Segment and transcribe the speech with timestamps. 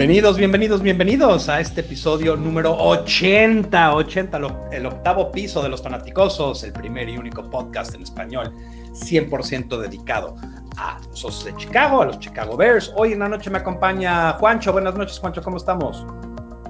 [0.00, 5.82] Bienvenidos, bienvenidos, bienvenidos a este episodio número 80, 80, lo- el octavo piso de los
[5.82, 8.50] fanaticosos, el primer y único podcast en español
[8.94, 10.36] 100% dedicado
[10.78, 12.90] a los Osos de Chicago, a los Chicago Bears.
[12.96, 14.72] Hoy en la noche me acompaña Juancho.
[14.72, 16.02] Buenas noches, Juancho, ¿cómo estamos?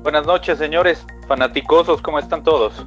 [0.02, 2.84] Buenas noches, señores fanaticosos, ¿cómo están todos?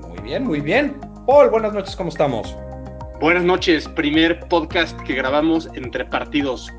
[0.00, 0.98] Muy bien, muy bien.
[1.26, 2.56] Paul, buenas noches, ¿cómo estamos?
[3.20, 6.72] Buenas noches, primer podcast que grabamos entre partidos.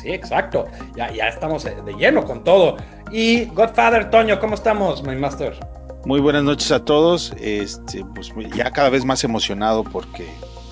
[0.00, 0.66] Sí, exacto.
[0.96, 2.76] Ya, ya estamos de lleno con todo.
[3.10, 5.58] Y Godfather, Toño, ¿cómo estamos, my master?
[6.04, 7.32] Muy buenas noches a todos.
[7.40, 10.26] Este, pues ya cada vez más emocionado porque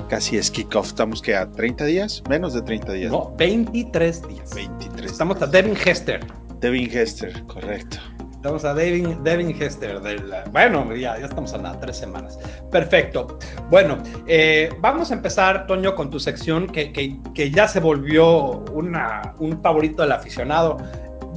[0.09, 0.87] casi es kickoff.
[0.87, 3.13] Estamos que a 30 días, menos de 30 días.
[3.13, 4.55] No, 23 días.
[4.55, 5.11] 23.
[5.11, 6.25] Estamos a Devin Hester.
[6.61, 7.99] Devin Hester, correcto.
[8.45, 10.03] Estamos a Devin, Devin Hester.
[10.03, 12.39] Del, bueno, ya, ya estamos a nada, tres semanas.
[12.71, 13.39] Perfecto.
[13.71, 18.59] Bueno, eh, vamos a empezar, Toño, con tu sección que, que, que ya se volvió
[18.75, 20.77] una, un favorito del aficionado.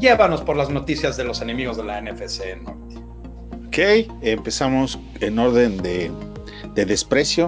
[0.02, 2.97] Llévanos por las noticias de los enemigos de la NFC Norte.
[3.67, 3.78] Ok,
[4.22, 6.11] empezamos en orden de,
[6.75, 7.47] de desprecio.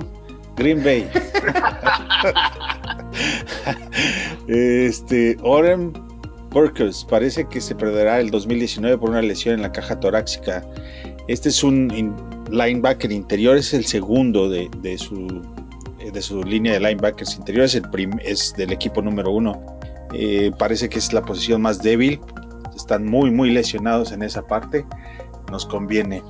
[0.56, 1.12] Green Bay.
[4.48, 5.92] este, Orem
[6.52, 10.66] Burkers parece que se perderá el 2019 por una lesión en la caja torácica.
[11.28, 12.16] Este es un in-
[12.50, 15.42] linebacker interior, es el segundo de, su,
[16.00, 17.84] eh, de su línea de linebackers interiores, el
[18.24, 19.62] es del equipo número uno.
[20.14, 22.20] Eh, parece que es la posición más débil.
[22.76, 24.86] Están muy, muy lesionados en esa parte.
[25.52, 26.24] Nos conviene.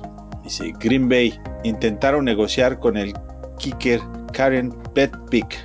[0.44, 3.14] Dice Green Bay intentaron negociar con el
[3.58, 4.00] kicker
[4.32, 5.56] Karen Bedpick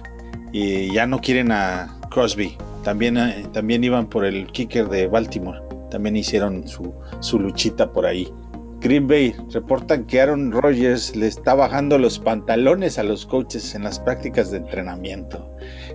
[0.54, 2.58] y ya no quieren a Crosby.
[2.86, 5.60] También, eh, también iban por el kicker de Baltimore.
[5.90, 8.32] También hicieron su, su luchita por ahí.
[8.80, 13.84] Green Bay reportan que Aaron Rodgers le está bajando los pantalones a los coaches en
[13.84, 15.50] las prácticas de entrenamiento.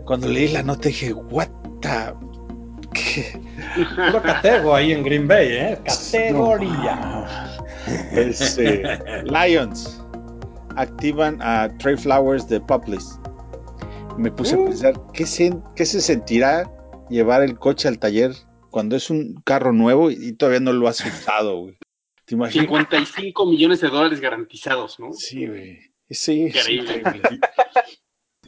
[0.05, 1.47] Cuando leí la nota dije, what
[1.81, 2.13] the...
[2.93, 3.41] ¿Qué?
[3.95, 5.79] Puro catego ahí en Green Bay, ¿eh?
[5.85, 7.25] Categoría.
[8.11, 10.03] Es, eh, Lions
[10.75, 13.17] activan a Trey Flowers de Publis.
[14.19, 14.63] Me puse Uh.
[14.63, 16.69] a pensar, ¿qué se, qué se sentirá
[17.11, 18.33] llevar el coche al taller
[18.71, 21.77] cuando es un carro nuevo y, y todavía no lo has usado, güey?
[22.25, 22.67] ¿Te imaginas?
[22.67, 25.13] 55 millones de dólares garantizados, ¿no?
[25.13, 25.79] Sí, güey.
[26.09, 26.97] Sí, es Increíble.
[26.99, 27.41] increíble.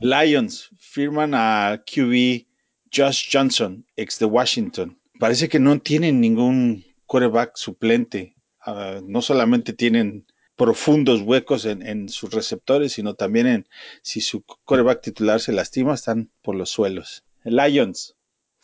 [0.00, 2.47] Lions firman a QB
[2.95, 4.99] Josh Johnson, ex de Washington.
[5.19, 8.34] Parece que no tienen ningún quarterback suplente.
[8.61, 13.69] Ah, no solamente tienen profundos huecos en, en sus receptores, sino también en
[14.03, 17.25] si su quarterback titular se lastima, están por los suelos.
[17.44, 18.17] Lions.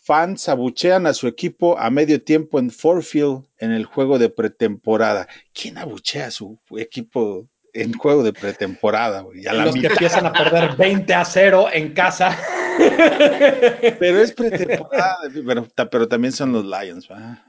[0.09, 4.31] Fans abuchean a su equipo a medio tiempo en Ford Field en el juego de
[4.31, 5.29] pretemporada.
[5.53, 9.19] ¿Quién abuchea a su equipo en juego de pretemporada?
[9.19, 9.93] A la Los que mitad.
[9.93, 12.35] empiezan a perder 20 a 0 en casa.
[13.99, 17.07] Pero es pretemporada, pero, pero también son los Lions.
[17.11, 17.45] ¿va?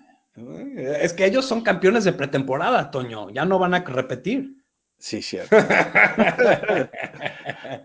[0.76, 3.30] Es que ellos son campeones de pretemporada, Toño.
[3.30, 4.59] Ya no van a repetir.
[5.00, 5.56] Sí, cierto.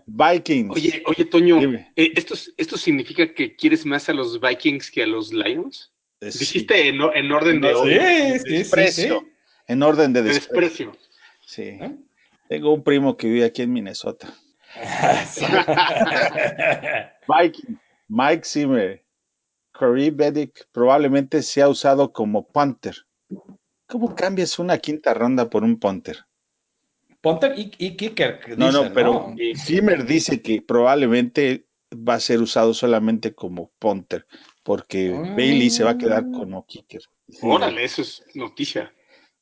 [0.05, 0.75] Vikings.
[0.75, 1.59] Oye, oye, Toño,
[1.95, 5.93] eh, ¿esto, ¿esto significa que quieres más a los Vikings que a los Lions?
[6.19, 6.39] Eh, sí.
[6.39, 9.19] Dijiste en, en orden de Sí, sí, sí, Desprecio.
[9.21, 9.27] sí.
[9.67, 10.91] En orden de de desprecio.
[10.91, 11.09] desprecio.
[11.45, 11.61] Sí.
[11.63, 11.95] ¿Eh?
[12.49, 14.33] Tengo un primo que vive aquí en Minnesota.
[17.27, 17.77] Viking,
[18.09, 19.03] Mike Zimmer,
[19.71, 22.93] Corey Beddick probablemente sea usado como punter.
[23.87, 26.25] ¿Cómo cambias una quinta ronda por un punter?
[27.25, 28.39] Punter y, y kicker.
[28.55, 29.53] No, no, pero Sí.
[29.55, 34.27] Zimmer dice que probablemente va a ser usado solamente como punter,
[34.63, 35.33] porque Ah.
[35.35, 37.01] Bailey se va a quedar como kicker.
[37.27, 37.39] Sí.
[37.41, 38.93] Órale, eso es noticia.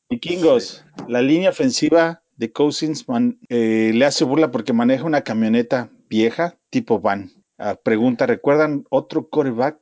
[0.09, 5.89] Vikingos, la línea ofensiva de Cousins man- eh, le hace burla porque maneja una camioneta
[6.09, 7.31] vieja tipo van.
[7.57, 9.77] Ah, pregunta, ¿recuerdan otro quarterback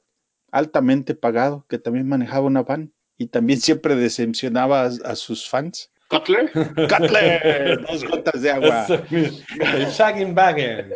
[0.51, 5.91] altamente pagado que también manejaba una van y también siempre decepcionaba a, a sus fans?
[6.11, 6.51] ¿Cutler?
[6.51, 8.85] Cutler, dos gotas de agua.
[9.09, 10.93] El Shagging Bagger.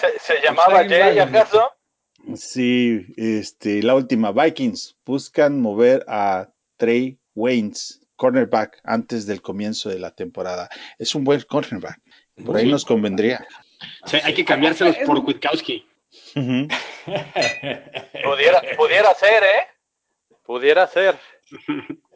[0.00, 1.72] ¿Se, se llamaba Jay acaso?
[2.36, 9.98] Sí, este, la última, Vikings buscan mover a Trey Waynes, cornerback, antes del comienzo de
[9.98, 10.68] la temporada.
[10.98, 12.00] Es un buen cornerback,
[12.46, 13.44] por ahí nos convendría.
[14.04, 15.84] O sea, hay que cambiárselos por Witkowski.
[16.34, 16.78] Pudiera,
[18.76, 19.66] pudiera ser, ¿eh?
[20.44, 21.18] Pudiera ser.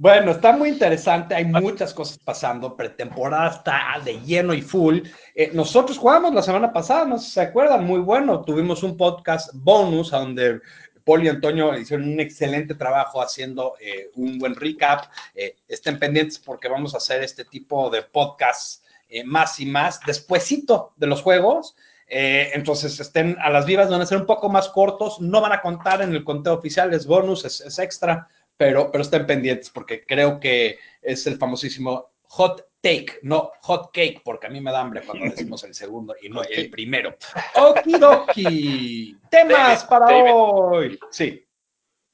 [0.00, 5.00] Bueno, está muy interesante, hay muchas cosas pasando, pretemporada está de lleno y full.
[5.34, 8.96] Eh, nosotros jugamos la semana pasada, no sé si se acuerdan, muy bueno, tuvimos un
[8.96, 10.62] podcast bonus donde
[11.04, 15.04] Paul y Antonio hicieron un excelente trabajo haciendo eh, un buen recap.
[15.34, 18.82] Eh, estén pendientes porque vamos a hacer este tipo de podcasts
[19.26, 21.76] más y más despuesito de los juegos.
[22.06, 25.60] entonces estén a las vivas, van a ser un poco más cortos, no van a
[25.60, 28.28] contar en el conteo oficial, es bonus, es, es extra
[28.60, 34.20] pero, pero estén pendientes porque creo que es el famosísimo hot take, no hot cake,
[34.22, 37.16] porque a mí me da hambre cuando decimos el segundo y no el primero.
[37.54, 40.98] Okidoki, temas para hoy.
[41.10, 41.42] Sí.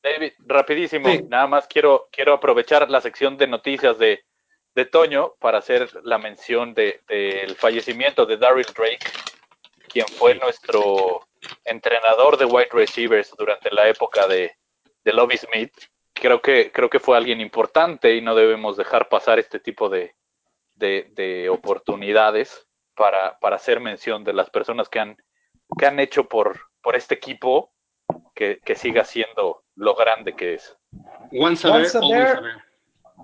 [0.01, 4.23] David, rapidísimo, nada más quiero, quiero aprovechar la sección de noticias de,
[4.77, 9.05] de Toño para hacer la mención del de, fallecimiento de Daryl Drake,
[9.89, 11.27] quien fue nuestro
[11.65, 14.53] entrenador de wide receivers durante la época de,
[15.03, 15.73] de Lobby Smith
[16.21, 20.15] creo que, creo que fue alguien importante y no debemos dejar pasar este tipo de,
[20.75, 25.17] de, oportunidades para, para, hacer mención de las personas que han,
[25.79, 27.73] que han hecho por, por este equipo
[28.35, 30.77] que, que siga siendo lo grande que es.
[31.33, 31.87] Once a ver,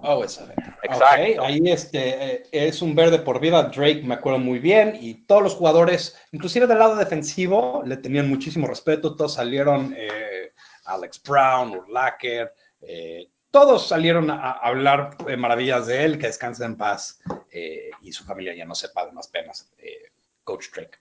[0.02, 0.56] always a ver.
[0.82, 1.42] Exacto.
[1.42, 3.62] Ahí este, eh, es un verde por vida.
[3.64, 8.28] Drake me acuerdo muy bien y todos los jugadores, inclusive del lado defensivo, le tenían
[8.28, 9.16] muchísimo respeto.
[9.16, 10.52] Todos salieron, eh,
[10.84, 12.52] Alex Brown, Urlacher,
[12.82, 17.20] eh, todos salieron a, hablar maravillas de él, que descanse en paz
[17.50, 19.72] eh, y su familia ya no sepa de más penas.
[19.78, 20.12] Eh,
[20.42, 20.98] Coach Drake.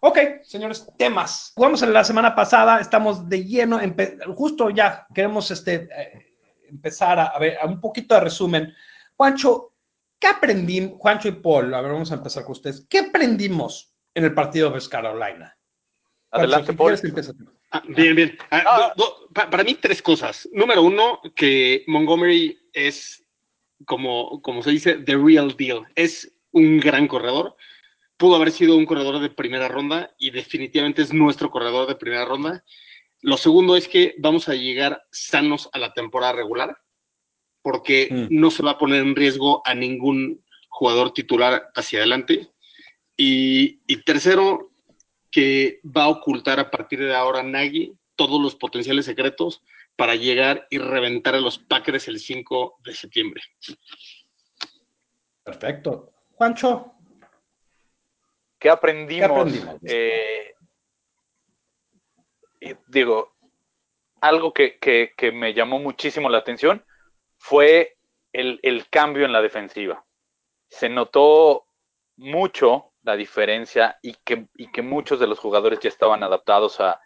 [0.00, 1.52] Ok, señores, temas.
[1.56, 3.80] Jugamos en la semana pasada, estamos de lleno,
[4.36, 5.88] justo ya queremos este,
[6.68, 8.74] empezar a, ver un poquito de resumen.
[9.16, 9.72] Juancho,
[10.18, 10.98] ¿qué aprendimos?
[10.98, 12.86] Juancho y Paul, a ver, vamos a empezar con ustedes.
[12.88, 15.56] ¿Qué aprendimos en el partido de West Carolina?
[16.30, 16.98] Adelante, Paul.
[17.70, 18.38] Ah, bien, bien.
[18.50, 18.92] Ah,
[19.34, 20.48] para mí, tres cosas.
[20.52, 23.26] Número uno, que Montgomery es,
[23.84, 25.84] como, como se dice, the real deal.
[25.94, 27.56] Es un gran corredor.
[28.16, 32.24] Pudo haber sido un corredor de primera ronda y definitivamente es nuestro corredor de primera
[32.24, 32.64] ronda.
[33.22, 36.78] Lo segundo es que vamos a llegar sanos a la temporada regular
[37.60, 38.26] porque mm.
[38.30, 42.50] no se va a poner en riesgo a ningún jugador titular hacia adelante.
[43.16, 44.70] Y, y tercero,
[45.30, 49.62] que va a ocultar a partir de ahora Nagy todos los potenciales secretos
[49.96, 53.42] para llegar y reventar a los Packers el 5 de septiembre.
[55.42, 56.12] Perfecto.
[56.32, 56.92] Juancho.
[58.58, 59.52] ¿Qué aprendimos?
[59.82, 60.54] Eh,
[62.88, 63.34] digo,
[64.20, 66.84] algo que, me llamó muchísimo la atención
[67.36, 67.98] fue
[68.32, 70.04] el, el cambio en la defensiva.
[70.68, 71.66] Se notó
[72.16, 77.00] mucho la diferencia y que, y que muchos de los jugadores ya estaban adaptados a,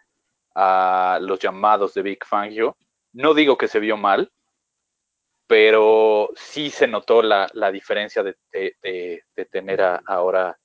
[0.55, 2.77] a los llamados de Big Fangio.
[3.13, 4.31] No digo que se vio mal,
[5.47, 10.59] pero sí se notó la, la diferencia de, de, tener ahora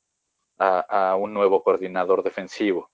[0.58, 2.90] a, un nuevo coordinador defensivo.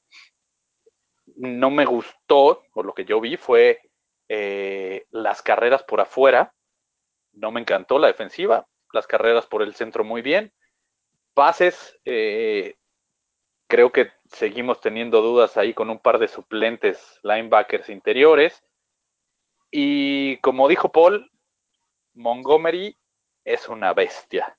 [1.36, 3.80] No me gustó, o lo que yo vi fue
[4.28, 6.54] eh, las carreras por afuera.
[7.32, 10.52] No me encantó la defensiva, las carreras por el centro muy bien
[11.34, 12.76] pases, eh,
[13.66, 18.62] creo que seguimos teniendo dudas ahí con un par de suplentes linebackers interiores.
[19.70, 21.30] Y como dijo Paul,
[22.14, 22.96] Montgomery
[23.44, 24.56] es una bestia.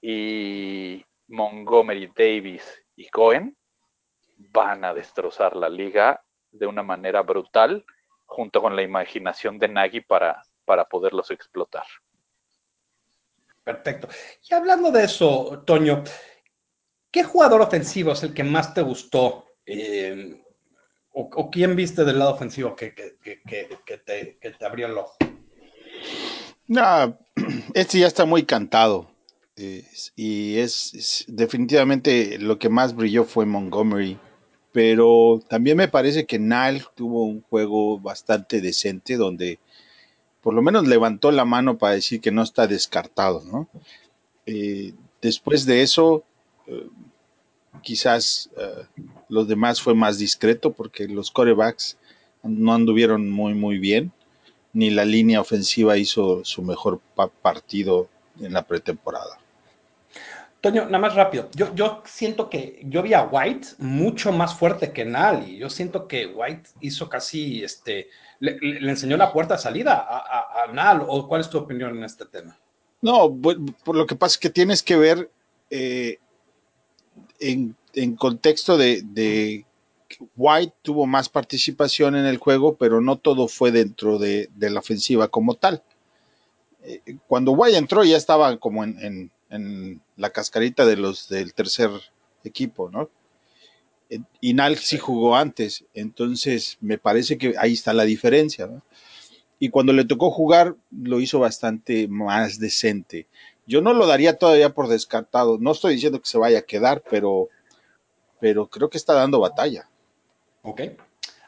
[0.00, 3.56] Y Montgomery, Davis y Cohen
[4.36, 7.84] van a destrozar la liga de una manera brutal,
[8.24, 11.86] junto con la imaginación de Nagy para, para poderlos explotar.
[13.62, 14.08] Perfecto.
[14.48, 16.04] Y hablando de eso, Toño,
[17.16, 19.46] ¿qué jugador ofensivo es el que más te gustó?
[19.64, 20.38] Eh,
[21.14, 25.16] o, quién viste del lado ofensivo que, te, abrió el ojo?
[27.74, 29.10] Este ya está muy cantado.
[30.14, 34.18] y es, definitivamente lo que más brilló fue Montgomery.
[34.72, 39.58] Pero también me parece que Nile tuvo un juego bastante decente donde
[40.42, 43.70] por lo menos levantó la mano para decir que no está descartado, ¿no?
[44.44, 44.92] Eh,
[45.22, 46.22] después de eso,
[46.66, 46.88] eh,
[47.82, 51.98] quizás uh, los demás fue más discreto porque los corebacks
[52.42, 54.12] no anduvieron muy, muy bien,
[54.72, 57.00] ni la línea ofensiva hizo su mejor
[57.42, 58.08] partido
[58.40, 59.38] en la pretemporada.
[60.60, 61.48] Toño, nada más rápido.
[61.54, 65.58] Yo, yo siento que yo vi a White mucho más fuerte que Nali.
[65.58, 68.08] Yo siento que White hizo casi este
[68.40, 72.04] le, enseñó la puerta de salida a, a, Nal, o cuál es tu opinión en
[72.04, 72.58] este tema?
[73.00, 75.30] No, por, lo que pasa es que tienes que ver
[75.70, 76.18] eh,
[77.40, 79.64] en, contexto de, de,
[80.36, 85.28] White tuvo más participación en el juego, pero no todo fue dentro de, la ofensiva
[85.28, 85.82] como tal.
[86.82, 91.54] eh, cuando Guay entró ya estaba como en, en, en, la cascarita de los del
[91.54, 91.90] tercer
[92.44, 93.10] equipo, ¿no?
[94.40, 98.82] Y Nal sí jugó antes, entonces me parece que ahí está la diferencia, ¿no?
[99.58, 103.26] Y cuando le tocó jugar, lo hizo bastante más decente.
[103.66, 105.58] Yo no lo daría todavía por descartado.
[105.58, 107.48] No estoy diciendo que se vaya a quedar, pero,
[108.40, 109.88] pero creo que está dando batalla.
[110.62, 110.82] Ok.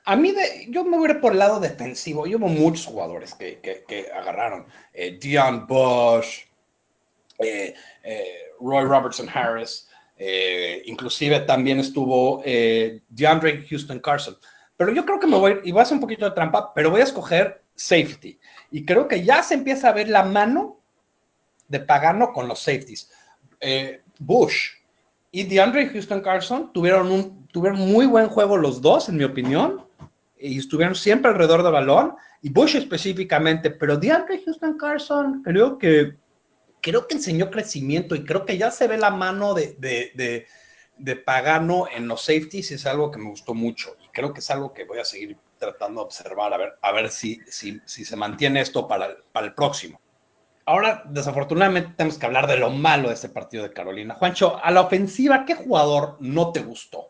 [0.05, 2.27] A mí, de, yo me voy a ir por el lado defensivo.
[2.27, 4.67] Yo hubo muchos jugadores que, que, que agarraron.
[4.93, 6.45] Eh, Dion Bush,
[7.39, 14.37] eh, eh, Roy Robertson Harris, eh, inclusive también estuvo eh, DeAndre Houston Carson.
[14.77, 16.91] Pero yo creo que me voy, y voy a hacer un poquito de trampa, pero
[16.91, 18.39] voy a escoger safety.
[18.71, 20.78] Y creo que ya se empieza a ver la mano
[21.69, 23.11] de Pagano con los safeties.
[23.61, 24.71] Eh, Bush
[25.31, 29.87] y DeAndre Houston Carson tuvieron, un, tuvieron muy buen juego los dos, en mi opinión,
[30.39, 36.17] y estuvieron siempre alrededor del balón, y Bush específicamente, pero DeAndre Houston Carson creo que
[36.81, 40.47] creo que enseñó crecimiento y creo que ya se ve la mano de, de, de,
[40.97, 44.41] de, Pagano en los safeties y es algo que me gustó mucho y creo que
[44.41, 47.81] es algo que voy a seguir tratando de observar a ver, a ver si, si,
[47.85, 50.01] si se mantiene esto para el, para el próximo.
[50.69, 54.17] Ahora, desafortunadamente, tenemos que hablar de lo malo de este partido de Carolina.
[54.17, 57.09] Juancho, a la ofensiva, ¿qué jugador no te gustó?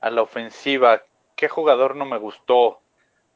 [0.00, 1.00] A la ofensiva,
[1.36, 2.80] ¿qué jugador no me gustó?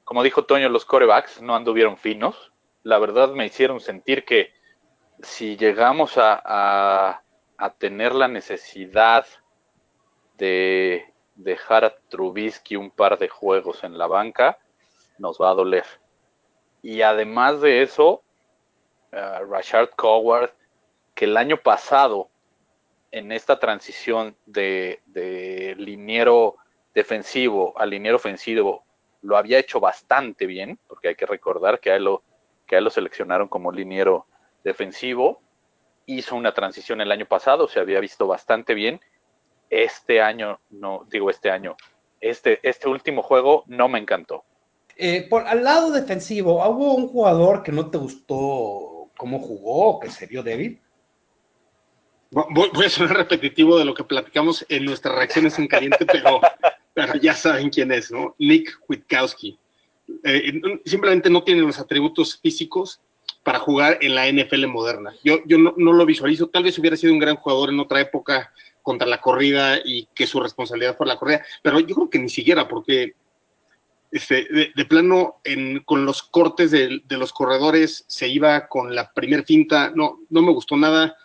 [0.03, 2.51] Como dijo Toño, los corebacks no anduvieron finos.
[2.83, 4.53] La verdad me hicieron sentir que
[5.23, 7.23] si llegamos a, a,
[7.57, 9.27] a, tener la necesidad
[10.39, 14.59] de dejar a Trubisky un par de juegos en la banca,
[15.19, 15.85] nos va a doler.
[16.83, 18.25] Y además de eso,
[19.13, 20.51] uh, Rashard Coward,
[21.15, 22.29] que el año pasado,
[23.11, 25.01] en esta transición de,
[25.79, 26.57] liniero
[26.95, 28.85] defensivo a liniero ofensivo,
[29.23, 32.23] lo había hecho bastante bien, porque hay que recordar que a él lo,
[32.67, 34.27] que a él lo seleccionaron como liniero
[34.63, 35.41] defensivo,
[36.07, 39.01] hizo una transición el año pasado, se había visto bastante bien.
[39.71, 41.77] Este año, no digo este año,
[42.21, 44.45] este, este último juego no me encantó.
[44.97, 50.11] Eh, por al lado defensivo, ¿hubo un jugador que no te gustó cómo jugó que
[50.11, 50.81] se vio débil?
[52.31, 56.05] Voy, a sonar repetitivo de lo que platicamos en nuestras reacciones en caliente,
[56.95, 58.35] pero, ya saben quién es, ¿no?
[58.39, 59.59] Nick Witkowski.
[60.25, 63.01] Eh, simplemente no tiene los atributos físicos
[63.43, 65.15] para jugar en la NFL moderna.
[65.23, 68.01] Yo, yo no, no, lo visualizo, tal vez hubiera sido un gran jugador en otra
[68.01, 72.19] época contra la corrida y que su responsabilidad fue la corrida, pero yo creo que
[72.19, 73.15] ni siquiera, porque
[74.17, 75.41] este, de, plano
[75.85, 80.53] con los cortes de, los corredores se iba con la primer finta, no, no me
[80.53, 81.17] gustó nada.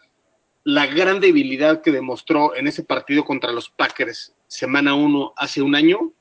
[0.64, 5.76] La gran debilidad que demostró en ese partido contra los Packers, semana uno, hace un
[5.76, 6.12] año,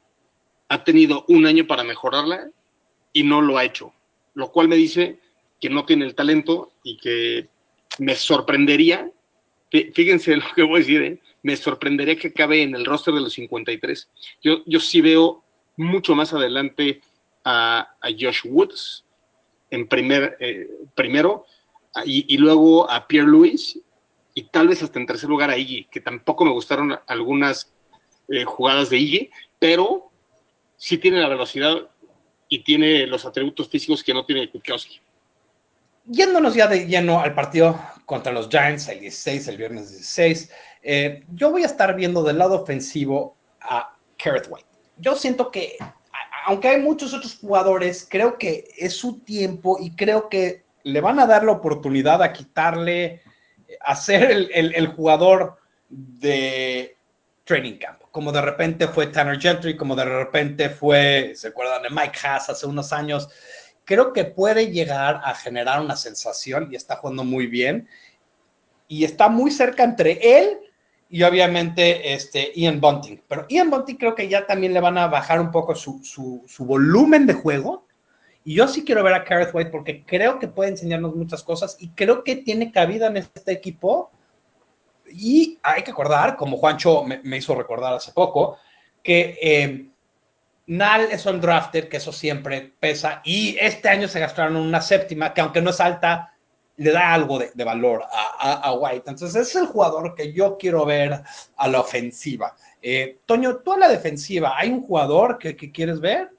[0.68, 2.48] ha tenido un año para mejorarla
[3.12, 3.92] y no lo ha hecho,
[4.34, 5.18] lo cual me dice
[5.60, 7.48] que no tiene el talento y que
[7.98, 9.10] me sorprendería,
[9.70, 11.18] fíjense lo que voy a decir, ¿eh?
[11.42, 14.08] me sorprendería que acabe en el roster de los 53.
[14.42, 15.42] Yo, yo sí veo
[15.80, 17.00] mucho más adelante
[17.44, 19.04] a, Josh Woods
[19.70, 21.46] en primer, eh, primero
[22.04, 23.78] y, y, luego a Pierre Louis
[24.34, 27.72] y tal vez hasta en tercer lugar a Iggy, que tampoco me gustaron algunas
[28.28, 30.10] eh, jugadas de Iggy, pero
[30.76, 31.88] sí tiene la velocidad
[32.48, 35.00] y tiene los atributos físicos que no tiene Kukowski
[36.10, 40.50] yéndonos ya de lleno al partido contra los Giants el 16, el viernes 16,
[40.82, 44.66] eh, yo voy a estar viendo del lado ofensivo a Garrett White.
[45.00, 45.76] Yo siento que,
[46.46, 51.18] aunque hay muchos otros jugadores, creo que es su tiempo y creo que le van
[51.18, 53.22] a dar la oportunidad a quitarle,
[53.80, 56.96] a ser el, jugador de
[57.44, 61.90] training camp, como de repente fue Tanner Gentry, como de repente fue, ¿se acuerdan de
[61.90, 63.28] Mike Haas hace unos años?
[63.90, 67.88] creo que puede llegar a generar una sensación y está jugando muy bien.
[68.86, 70.60] Y está muy cerca entre él
[71.10, 73.22] y obviamente este Ian Bunting.
[73.26, 76.64] Pero Ian Bunting creo que ya también le van a bajar un poco su, su,
[76.64, 77.86] volumen de juego.
[78.44, 81.76] Y yo sí quiero ver a Gareth White porque creo que puede enseñarnos muchas cosas
[81.80, 84.12] y creo que tiene cabida en este equipo.
[85.12, 88.58] Y hay que acordar, como Juancho me, me hizo recordar hace poco,
[89.02, 89.88] que eh,
[90.68, 95.34] Nal es un drafter, que eso siempre pesa, y este año se gastaron una séptima,
[95.34, 96.29] que aunque no es alta,
[96.80, 99.10] le da algo de, de valor a, a, a, White.
[99.10, 101.22] Entonces, es el jugador que yo quiero ver
[101.56, 102.56] a la ofensiva.
[102.80, 106.30] Eh, Toño, tú a la defensiva, ¿hay un jugador que, que, quieres ver?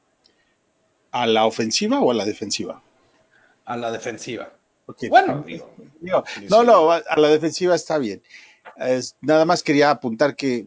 [1.12, 2.82] ¿A la ofensiva o a la defensiva?
[3.66, 4.52] A la defensiva.
[4.88, 5.10] Okay.
[5.10, 5.70] Bueno, digo,
[6.00, 8.24] digo, no, no, a la defensiva está bien.
[8.78, 10.66] Es, nada más quería apuntar que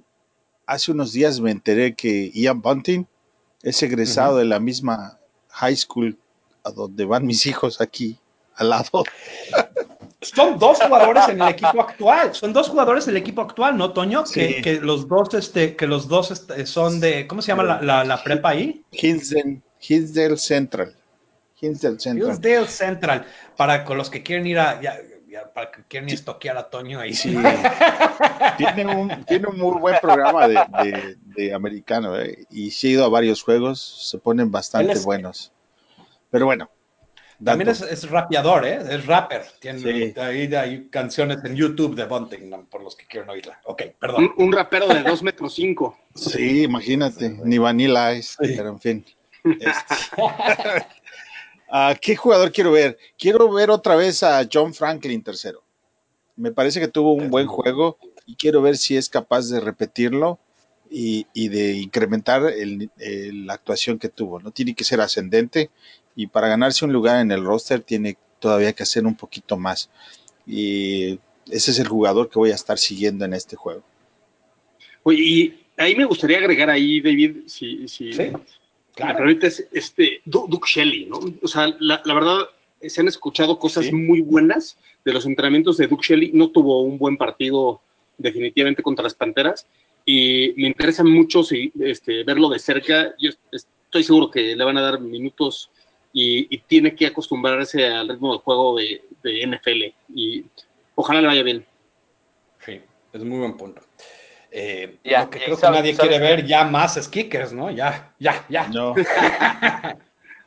[0.66, 3.08] hace unos días me enteré que Ian Bunting
[3.64, 4.38] es egresado uh -huh.
[4.38, 6.16] de la misma high school
[6.62, 8.20] a donde van mis hijos aquí.
[8.56, 9.04] Al lado.
[10.20, 12.34] Son dos jugadores en el equipo actual.
[12.34, 14.24] Son dos jugadores en el equipo actual, ¿no, Toño?
[14.26, 14.40] Sí.
[14.40, 17.26] Que, que los dos, este, que los dos este, son de.
[17.26, 18.82] ¿Cómo se llama la, la, la prepa ahí?
[18.92, 20.94] Hinsdale, Hinsdale Central.
[21.60, 22.30] Hinsdale Central.
[22.30, 23.26] Hillsdale Central.
[23.56, 24.80] Para con los que quieren ir a.
[24.80, 27.12] Ya, ya, para que quieren estoquear a Toño ahí.
[27.12, 27.36] Sí.
[28.56, 32.46] tiene, un, tiene un muy buen programa de, de, de americano, ¿eh?
[32.50, 33.80] Y sí he ido a varios juegos,
[34.10, 35.52] se ponen bastante es- buenos.
[36.30, 36.70] Pero bueno.
[37.42, 38.78] También es, es rapeador, ¿eh?
[38.90, 39.42] Es rapper.
[39.60, 40.20] Tiene Sí.
[40.20, 43.60] ahí, hay canciones en YouTube de Bunting, por los que quieren oírla.
[43.64, 44.30] Ok, perdón.
[44.36, 45.98] Un, un rapero de 2 metros 5.
[46.14, 48.54] Sí, imagínate, ni Vanilla Ice, Sí.
[48.56, 49.04] pero en fin.
[49.44, 49.72] Este.
[51.76, 52.96] Ah, ¿Qué jugador quiero ver?
[53.18, 55.64] Quiero ver otra vez a John Franklin tercero.
[56.36, 60.38] Me parece que tuvo un buen juego y quiero ver si es capaz de repetirlo
[60.88, 64.38] y, y de incrementar el- el- la actuación que tuvo.
[64.40, 65.70] No tiene que ser ascendente
[66.16, 69.90] y para ganarse un lugar en el roster tiene todavía que hacer un poquito más.
[70.46, 71.18] Y
[71.50, 73.82] ese es el jugador que voy a estar siguiendo en este juego.
[75.02, 78.32] Oye, y ahí me gustaría agregar ahí, David, si, si Sí, me
[78.94, 79.18] claro.
[79.18, 81.20] permites, este, Du- Duke Shelley, ¿no?
[81.42, 82.38] O sea, la, la verdad,
[82.80, 83.92] se han escuchado cosas Sí.
[83.92, 86.30] muy buenas de los entrenamientos de Duke Shelley.
[86.32, 87.80] No tuvo un buen partido
[88.18, 89.66] definitivamente contra las Panteras
[90.04, 93.14] y me interesa mucho sí, este, verlo de cerca.
[93.18, 95.70] Yo estoy seguro que le van a dar minutos
[96.14, 100.46] y, y tiene que acostumbrarse al ritmo de juego de, de NFL y
[100.94, 101.66] ojalá le vaya bien.
[102.64, 102.80] Sí,
[103.12, 103.82] es muy buen punto.
[104.50, 107.70] Eh, Ya, lo que creo que nadie quiere ver ya más es kickers, ¿no?
[107.72, 108.68] Ya, ya, ya.
[108.68, 108.94] No.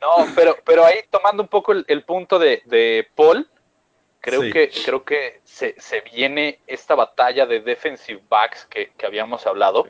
[0.00, 3.48] No, pero, pero ahí tomando un poco el, el punto de, de Paul,
[4.20, 4.52] creo Sí.
[4.52, 9.88] que, creo que se, se viene esta batalla de defensive backs que, que habíamos hablado,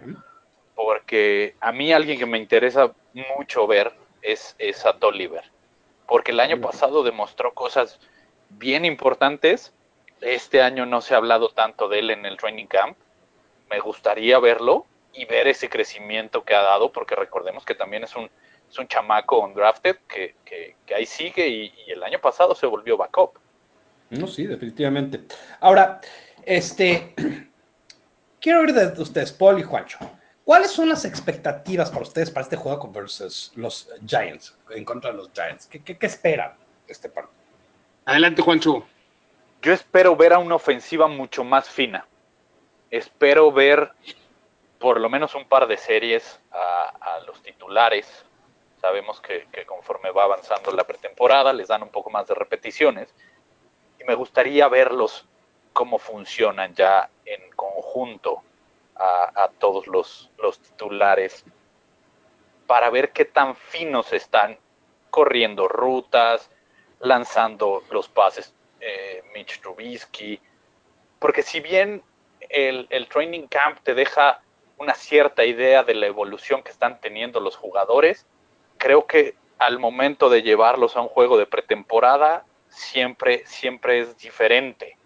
[0.75, 2.91] porque a mí alguien que me interesa
[3.37, 3.93] mucho ver
[4.23, 5.43] es, es a Tolliver,
[6.09, 8.01] porque el año pasado demostró cosas
[8.49, 9.73] bien importantes,
[10.23, 12.97] este año no se ha hablado tanto de él en el training camp,
[13.71, 18.17] me gustaría verlo y ver ese crecimiento que ha dado, porque recordemos que también es
[18.17, 18.31] un,
[18.71, 22.67] es un chamaco undrafted que, que, que ahí sigue y, y el año pasado se
[22.67, 23.39] volvió backup.
[24.09, 25.21] No, sí, definitivamente.
[25.61, 26.01] Ahora,
[26.47, 27.15] este,
[28.41, 29.99] quiero oír de ustedes, Paul y Juancho.
[30.49, 35.19] ¿Cuáles son las expectativas para ustedes para este juego versus los Giants, en contra de
[35.19, 35.67] los Giants?
[35.67, 36.57] ¿Qué, qué, qué esperan
[36.87, 37.37] de este partido?
[38.07, 38.83] Adelante, Juancho.
[39.61, 42.07] Yo espero ver a una ofensiva mucho más fina.
[42.91, 43.93] Espero ver
[44.79, 48.25] por lo menos un par de series a, a los titulares.
[48.81, 53.15] Sabemos que, que conforme va avanzando la pretemporada les dan un poco más de repeticiones.
[54.01, 55.29] Y me gustaría verlos
[55.75, 58.45] cómo funcionan ya en conjunto
[58.99, 61.45] a, todos los, los titulares
[62.67, 64.59] para ver qué tan finos están
[65.11, 66.51] corriendo rutas,
[67.01, 70.41] lanzando los pases eh, Mitch Trubisky,
[71.19, 72.03] porque si bien
[72.49, 74.41] el, el, training camp te deja
[74.77, 78.27] una cierta idea de la evolución que están teniendo los jugadores,
[78.77, 84.97] creo que al momento de llevarlos a un juego de pretemporada siempre, siempre es diferente.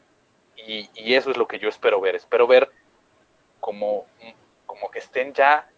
[0.56, 2.14] Y, y eso es lo que yo espero ver.
[2.14, 2.70] Espero ver
[3.62, 4.06] como,
[4.66, 5.70] como que estén ya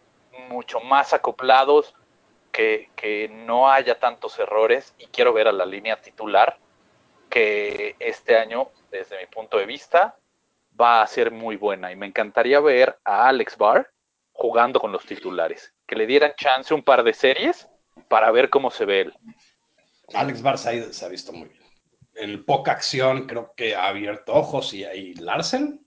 [0.48, 1.94] mucho más acoplados,
[2.50, 6.56] que, que no haya tantos errores y quiero ver a la línea titular
[7.28, 10.16] que este año, desde mi punto de vista,
[10.80, 11.92] va a ser muy buena.
[11.92, 13.92] Y me encantaría ver a Alex Barr
[14.32, 17.68] jugando con los titulares, que le dieran chance un par de series
[18.08, 19.14] para ver cómo se ve él.
[20.14, 21.62] Alex Barr se ha, visto muy bien.
[22.14, 25.83] En poca acción, creo que ha abierto ojos y ahí Larsen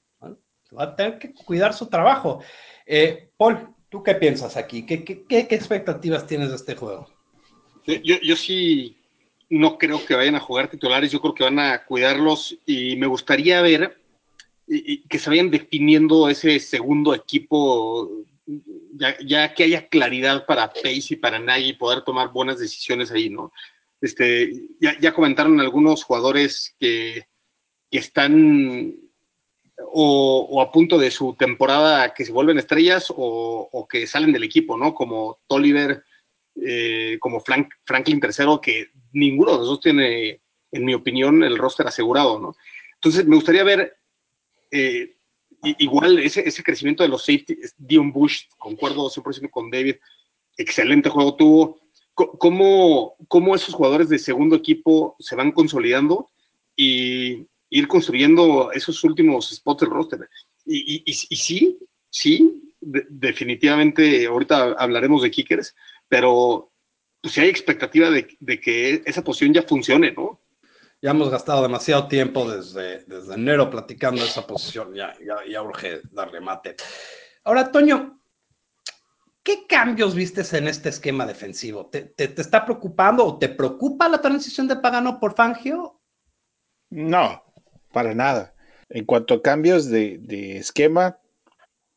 [0.75, 2.41] va a tener que cuidar su trabajo.
[2.86, 4.86] Eh, Paul, ¿tú qué piensas aquí?
[4.86, 7.08] ¿Qué, expectativas tienes de este juego?
[7.86, 8.97] Yo, sí
[9.49, 13.08] no creo que vayan a jugar titulares, yo creo que van a cuidarlos y me
[13.08, 13.97] gustaría ver
[14.67, 18.12] y, y que se vayan definiendo ese segundo equipo,
[18.93, 23.53] ya, que haya claridad para Pace y para Nagy poder tomar buenas decisiones ahí, ¿no?
[24.01, 27.27] Este, ya, comentaron algunos jugadores que
[27.89, 28.95] están
[29.78, 34.44] o, o, a punto de su temporada que se vuelven estrellas o, que salen del
[34.44, 34.94] equipo, ¿no?
[34.94, 36.04] Como Tolliver,
[36.56, 41.58] eh, como Frank, Franklin III, que ninguno de los dos tiene, en mi opinión, el
[41.58, 42.56] roster asegurado, ¿no?
[42.96, 43.98] Entonces, me gustaría ver
[44.72, 45.16] eh,
[45.78, 49.98] igual ese, ese, crecimiento de los safety, Dion Bush, concuerdo 100% con David,
[50.58, 51.80] excelente juego tuvo.
[52.13, 56.32] ¿Cómo, ¿Cómo esos jugadores de segundo equipo se van consolidando
[56.76, 60.30] y ir construyendo esos últimos spots del roster?
[60.65, 65.75] Y, y, y, y sí, sí, de, definitivamente, ahorita hablaremos de kickers,
[66.08, 66.71] pero
[67.21, 70.41] pues sí hay expectativa de, de, que esa posición ya funcione, ¿no?
[71.01, 74.95] Ya hemos gastado demasiado tiempo desde, desde enero platicando esa posición.
[74.95, 76.75] Ya, ya, ya urge darle mate.
[77.43, 78.19] Ahora, Toño,
[79.43, 81.88] ¿qué cambios vistes en este esquema defensivo?
[81.88, 86.01] ¿Te, te, te está preocupando o te preocupa la transición de Pagano por Fangio?
[86.89, 87.43] No,
[87.91, 88.54] para nada.
[88.89, 91.19] En cuanto a cambios de, de esquema,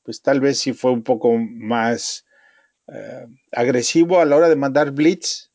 [0.02, 2.24] pues tal vez sí fue un poco más
[2.88, 5.50] eh, agresivo a la hora de mandar blitz.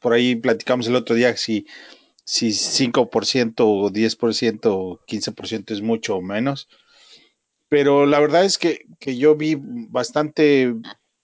[0.00, 1.66] Por ahí platicamos el otro día si,
[2.24, 6.68] si 5% o 10% o 15% es mucho o menos.
[7.68, 10.74] Pero la verdad es que, que yo vi bastante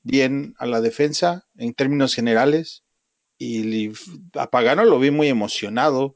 [0.03, 2.85] bien a la defensa en términos generales
[3.38, 3.93] y
[4.35, 6.14] a Pagano lo vi muy emocionado,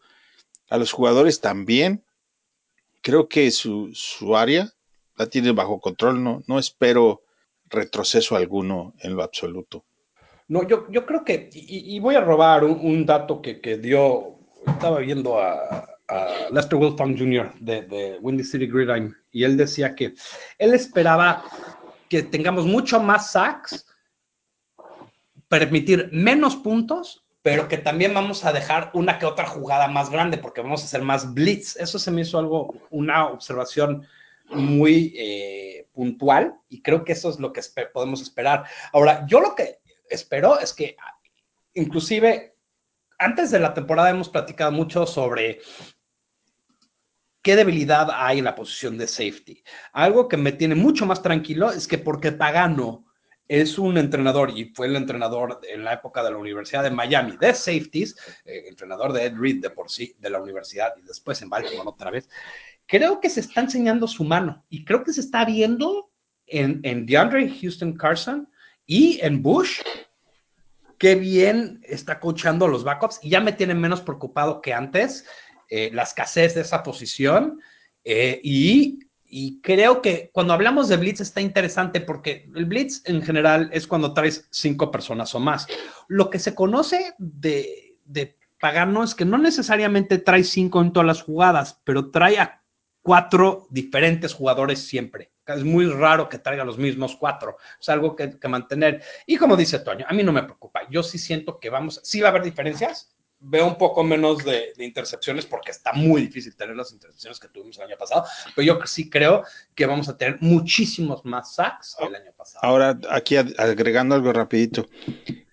[0.69, 2.05] a los jugadores también.
[3.01, 4.73] Creo que su, su área
[5.17, 7.23] la tiene bajo control, no, no espero
[7.67, 9.85] retroceso alguno en lo absoluto.
[10.49, 14.39] No, yo, yo creo que, y, voy a robar un, un dato que, que, dio,
[14.67, 17.53] estaba viendo a, a Lester Wilfong Jr.
[17.61, 20.15] de, de, Windy City Gridiron, y él decía que
[20.57, 21.45] él esperaba
[22.09, 23.87] que tengamos mucho más sacks,
[25.49, 30.37] permitir menos puntos, pero que también vamos a dejar una que otra jugada más grande,
[30.37, 31.77] porque vamos a hacer más blitz.
[31.77, 34.07] Eso se me hizo algo, una observación
[34.51, 38.65] muy eh, puntual y creo que eso es lo que podemos esperar.
[38.93, 39.79] Ahora, yo lo que
[40.11, 40.95] espero es que
[41.73, 42.55] inclusive
[43.19, 45.61] antes de la temporada hemos platicado mucho sobre
[47.41, 49.65] qué debilidad hay en la posición de safety.
[49.95, 53.07] Algo que me tiene mucho más tranquilo es que porque Pagano
[53.49, 57.37] es un entrenador y fue el entrenador en la época de la Universidad de Miami
[57.39, 61.41] de safeties, eh, entrenador de Ed Reed de por sí de la universidad y después
[61.43, 62.29] en Baltimore otra vez.
[62.87, 66.11] Creo que se está enseñando su mano y creo que se está viendo
[66.47, 68.49] en, en DeAndre Houston Carson
[68.87, 69.81] y en Bush
[70.99, 75.25] qué bien está coachando los backups y ya me tiene menos preocupado que antes
[75.71, 77.61] eh, la escasez de esa posición
[78.05, 79.01] eh, y,
[79.31, 83.87] y, creo que cuando hablamos de blitz está interesante porque el blitz en general es
[83.87, 85.67] cuando traes cinco personas o más.
[86.09, 91.07] Lo que se conoce de, de Pagano es que no necesariamente trae cinco en todas
[91.07, 92.63] las jugadas, pero trae a
[93.03, 95.33] cuatro diferentes jugadores siempre.
[95.47, 97.57] Es muy raro que traiga los mismos cuatro.
[97.81, 99.03] Es algo que, que, mantener.
[99.27, 100.83] Y como dice Toño, a mí no me preocupa.
[100.91, 103.17] Yo sí siento que vamos, sí va a haber diferencias.
[103.41, 107.49] Veo un poco menos de, de intercepciones porque está muy difícil tener las intercepciones que
[107.49, 108.25] tuvimos el año pasado.
[108.57, 112.61] Pero yo sí creo que vamos a tener muchísimos más sacks el año pasado.
[112.63, 114.89] Ahora, aquí agregando algo rapidito.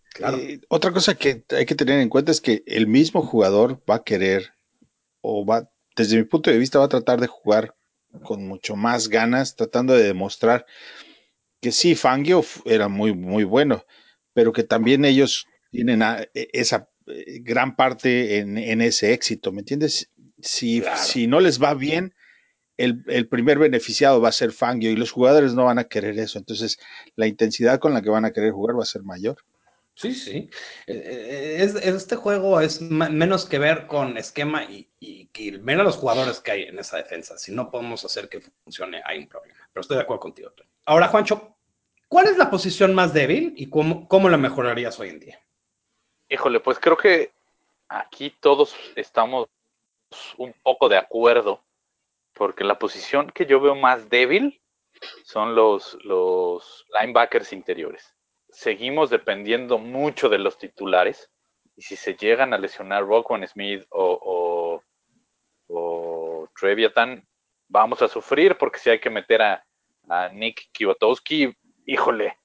[0.09, 0.37] Claro.
[0.37, 3.95] Eh, otra cosa que hay que tener en cuenta es que el mismo jugador va
[3.95, 4.53] a querer
[5.21, 7.75] o va desde mi punto de vista, va a tratar de jugar
[8.23, 10.65] con mucho más ganas, tratando de demostrar
[11.61, 13.85] que sí, Fangio era muy, muy bueno,
[14.33, 16.94] pero que también ellos tienen esa eh,
[17.41, 20.11] gran parte en, en ese éxito, ¿me entiendes?
[20.41, 20.97] Si, claro.
[21.01, 22.13] si no les va bien,
[22.77, 26.19] el, el, primer beneficiado va a ser Fangio y los jugadores no van a querer
[26.19, 26.77] eso, entonces
[27.15, 29.37] la intensidad con la que van a querer jugar va a ser mayor.
[29.95, 30.49] Sí, sí.
[30.87, 36.63] Es, este juego es menos que ver con esquema y, y, los jugadores que hay
[36.63, 37.37] en esa defensa.
[37.37, 39.59] Si no podemos hacer que funcione, hay un problema.
[39.71, 40.51] Pero estoy de acuerdo contigo.
[40.83, 41.55] Ahora, Juancho,
[42.09, 45.39] ¿cuál es la posición más débil y cómo, cómo la mejorarías hoy en día?
[46.29, 47.31] Híjole, pues creo que
[47.87, 49.47] aquí todos estamos
[50.37, 51.61] un poco de acuerdo,
[52.33, 54.61] porque la posición que yo veo más débil
[55.23, 58.15] son los, los linebackers interiores
[58.55, 61.29] seguimos dependiendo mucho de los titulares.
[61.75, 64.81] Y si se llegan a lesionar Rockwan Smith o,
[65.67, 66.49] o, o,
[67.67, 69.65] vamos a sufrir porque si hay que meter a,
[70.07, 71.53] a Nick Kiwatowski,
[71.85, 72.37] híjole,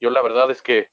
[0.00, 0.90] yo la verdad es que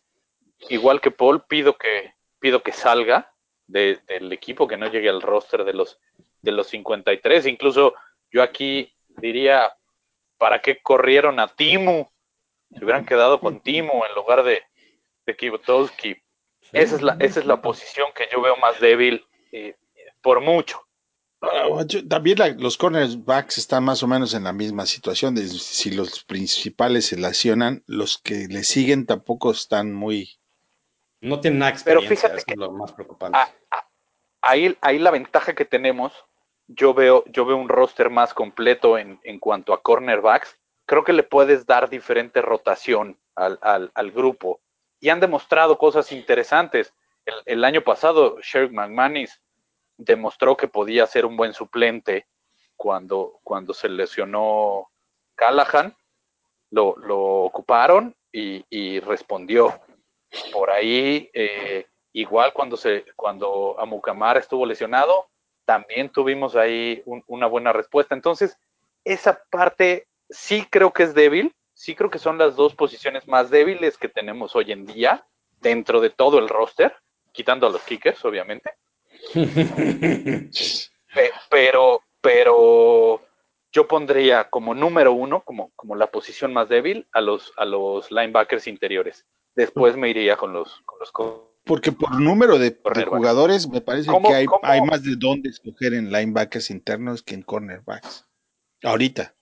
[0.70, 3.34] igual que Paul pido que pido que salga
[3.68, 6.00] de, del equipo, que no llegue al roster de los
[6.42, 7.48] de los 53.
[7.48, 7.96] Incluso
[8.32, 9.74] yo aquí diría,
[10.38, 12.08] ¿para qué corrieron a Timu?
[12.78, 14.62] se hubieran quedado con Timo en lugar de,
[15.26, 15.38] de
[16.72, 19.76] esa, es la, esa es la posición que yo veo más débil eh,
[20.22, 20.82] por mucho.
[21.88, 25.36] Yo, también la, los cornerbacks están más o menos en la misma situación.
[25.36, 30.40] De, si los principales se lesionan, los que le siguen tampoco están muy.
[31.26, 33.38] No tienen nada experiencia, Pero fíjate que lo más preocupante.
[33.38, 33.88] A, a,
[34.42, 36.14] ahí, ahí la ventaja que tenemos,
[36.68, 41.14] yo veo, yo veo un roster más completo en, en cuanto a cornerbacks creo que
[41.14, 44.62] le puedes dar diferente rotación al, al, al grupo.
[45.00, 46.94] Y han demostrado cosas interesantes.
[47.26, 49.42] El, el año pasado, Sherrick McManus
[49.98, 52.28] demostró que podía ser un buen suplente
[52.76, 54.90] cuando, cuando se lesionó
[55.36, 55.96] Callahan.
[56.72, 59.80] Lo, lo ocuparon y, y, respondió.
[60.52, 65.28] Por ahí, eh, Igual cuando, se, cuando Amukamara estuvo lesionado,
[65.66, 68.16] también tuvimos ahí una buena respuesta.
[68.16, 68.58] Entonces,
[69.04, 73.50] esa parte sí creo que es débil, sí creo que son las dos posiciones más
[73.50, 75.26] débiles que tenemos hoy en día
[75.60, 76.96] dentro de todo el roster,
[77.34, 78.72] quitando a los kickers, obviamente.
[81.50, 83.22] pero, pero
[83.74, 88.10] yo pondría como número uno, como, como la posición más débil, a los, a los
[88.10, 89.26] linebackers interiores.
[89.56, 91.12] Después me iría con los, con los
[91.66, 96.12] porque por número de, jugadores me parece que hay, hay, más de dónde escoger en
[96.12, 98.28] linebackers internos que en cornerbacks.
[98.84, 99.34] Ahorita.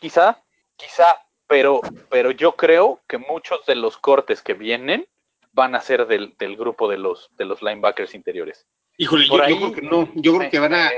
[0.00, 0.42] Quizá,
[0.74, 1.04] quizá,
[1.46, 5.06] pero, pero yo creo que muchos de los cortes que vienen
[5.52, 8.66] van a ser del, grupo de los, de los linebackers interiores.
[8.98, 10.90] Híjole, yo, creo que no, yo creo que van a,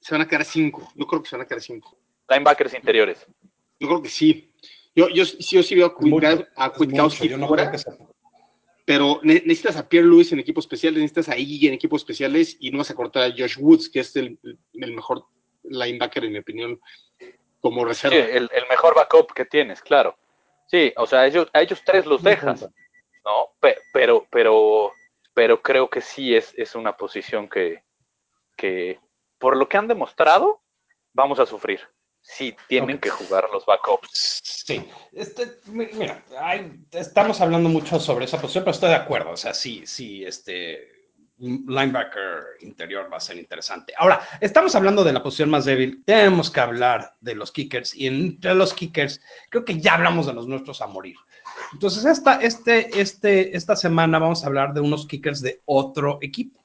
[0.00, 1.96] se van a quedar cinco, yo creo que se van a quedar cinco.
[2.28, 3.24] Linebackers interiores.
[3.78, 4.52] Yo creo que sí.
[4.94, 7.72] Yo, yo, yo sí veo a, a fuera,
[8.84, 12.70] pero necesitas a Pierre Lewis en equipos especiales, necesitas a Iggy en equipos especiales y
[12.70, 14.38] no vas a cortar a Josh Woods, que es el,
[14.74, 15.24] el mejor
[15.62, 16.80] linebacker, en mi opinión,
[17.60, 18.16] como reserva.
[18.16, 20.18] Sí, el, el, mejor backup que tienes, claro.
[20.66, 22.68] Sí, o sea, ellos, a ellos tres los dejas,
[23.24, 23.50] ¿no?
[23.92, 24.92] Pero, pero,
[25.32, 27.84] pero creo que sí es, es una posición que,
[28.56, 28.98] que,
[29.38, 30.60] por lo que han demostrado,
[31.12, 31.80] vamos a sufrir.
[32.22, 34.40] Sí, tienen que jugar los backups.
[34.42, 36.24] Sí, este, mira,
[36.92, 39.30] estamos hablando mucho sobre esa posición, pero estoy de acuerdo.
[39.30, 41.02] O sea, sí, sí, este
[41.42, 43.92] linebacker interior va a ser interesante.
[43.98, 48.06] Ahora, estamos hablando de la posición más débil, tenemos que hablar de los kickers y
[48.06, 51.16] entre los kickers creo que ya hablamos de los nuestros a morir.
[51.72, 56.64] Entonces, esta, este, este, esta semana vamos a hablar de unos kickers de otro equipo.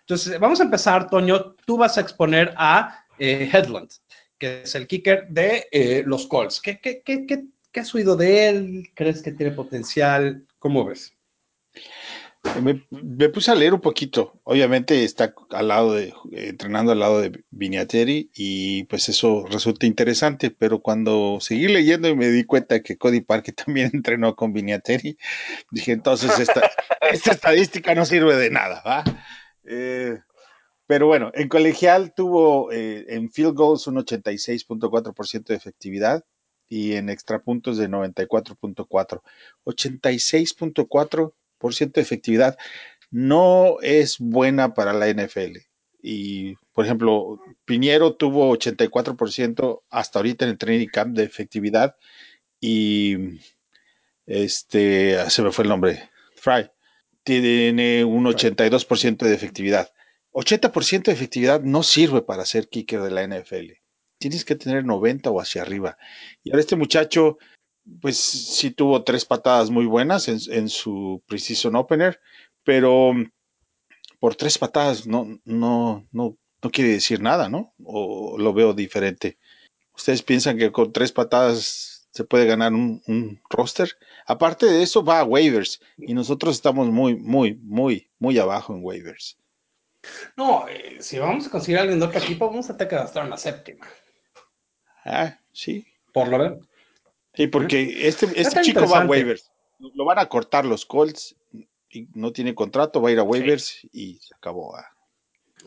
[0.00, 3.90] Entonces, vamos a empezar, Toño, tú vas a exponer a eh, Headland,
[4.38, 6.60] que es el kicker de eh, los Colts.
[6.60, 7.26] ¿Qué, qué, qué,
[7.72, 8.90] ¿Qué has oído de él?
[8.94, 10.46] ¿Crees que tiene potencial?
[10.58, 11.16] ¿Cómo ves?
[12.62, 14.40] Me, puse a leer un poquito.
[14.44, 20.50] Obviamente está al lado de, entrenando al lado de Viniateri y pues eso resulta interesante,
[20.50, 25.18] pero cuando seguí leyendo y me di cuenta que Cody Parker también entrenó con Viniateri,
[25.70, 26.70] dije entonces esta,
[27.12, 29.04] esta estadística no sirve de nada, ¿va?
[29.64, 30.18] Eh,
[30.86, 36.24] pero bueno, en colegial tuvo eh, en field goals un 86.4% de efectividad
[36.68, 39.22] y en extrapuntos de 94.4.
[39.64, 41.32] 86.4
[41.92, 42.56] de efectividad
[43.10, 45.58] no es buena para la NFL.
[46.02, 51.96] Y, por ejemplo, Piñero tuvo 84% hasta ahorita en el training camp de efectividad
[52.60, 53.40] y
[54.26, 56.70] este, se me fue el nombre, Fry,
[57.24, 59.90] tiene un 82% de efectividad.
[60.36, 63.72] 80% de efectividad no sirve para ser kicker de la NFL.
[64.18, 65.96] Tienes que tener 90 o hacia arriba.
[66.44, 67.38] Y ahora este muchacho
[68.00, 72.20] pues sí tuvo tres patadas muy buenas en, su precision opener,
[72.64, 73.12] pero
[74.18, 77.72] por tres patadas no, no, no, no quiere decir nada, ¿no?
[77.84, 79.38] O lo veo diferente.
[79.94, 83.96] ¿Ustedes piensan que con tres patadas se puede ganar un, roster?
[84.26, 88.84] Aparte de eso, va a waivers y nosotros estamos muy, muy, muy, muy abajo en
[88.84, 89.38] waivers.
[90.36, 92.96] No, eh, si vamos a conseguir a alguien de otro equipo, vamos a tener que
[92.96, 93.86] gastar en la séptima.
[95.04, 95.86] Ah, sí.
[96.12, 96.68] Por lo menos.
[97.34, 99.52] Sí, porque este, este chico va a waivers.
[99.78, 101.36] Lo van a cortar los Colts.
[101.88, 104.76] Y no tiene contrato, va a ir a waivers y se acabó.
[104.76, 104.96] Ah.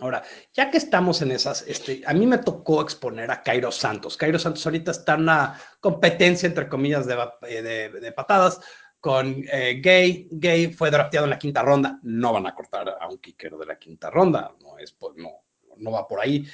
[0.02, 0.24] Ahora,
[0.54, 4.16] ya que estamos en esas, este, a mí me tocó exponer a Cairo Santos.
[4.16, 7.16] Cairo Santos ahorita está en una competencia, entre comillas, de,
[7.48, 8.62] eh, patadas
[9.00, 10.28] con eh, Gay.
[10.32, 12.00] Gay fue drafteado en la quinta ronda.
[12.04, 14.54] No van a cortar a un kicker de la quinta ronda.
[14.62, 15.32] No, es, no,
[15.78, 16.46] no va por ahí.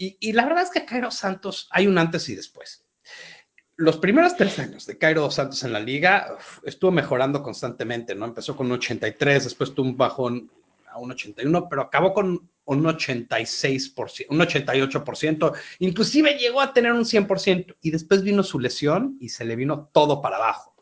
[0.00, 2.84] Y, la verdad es que Cairo Santos hay un antes y después
[3.74, 8.26] los primeros tres años de Cairo Santos en la liga estuvo mejorando constantemente, ¿no?
[8.26, 10.50] Empezó con un 83, después tuvo un bajón
[10.90, 17.04] a un 81, pero acabó con un 86%, un 88%, inclusive llegó a tener un
[17.04, 20.74] 100% y después vino su lesión y se le vino todo para abajo.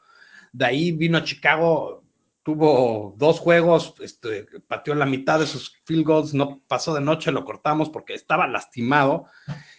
[0.56, 2.02] De ahí vino a Chicago,
[2.42, 7.30] tuvo dos juegos, este, pateó la mitad de sus field goals, no pasó de noche,
[7.30, 9.26] lo cortamos porque estaba lastimado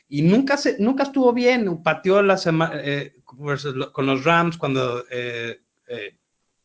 [0.08, 1.82] y nunca, se, nunca estuvo bien.
[1.82, 6.16] Pateó la semana eh, con los Rams cuando eh, eh,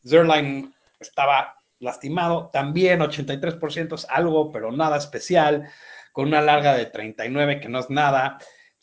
[0.05, 2.51] Zerline estaba lastimado.
[2.53, 5.67] También 83% es algo, pero nada especial.
[6.11, 8.37] Con una larga de 39, que no es nada.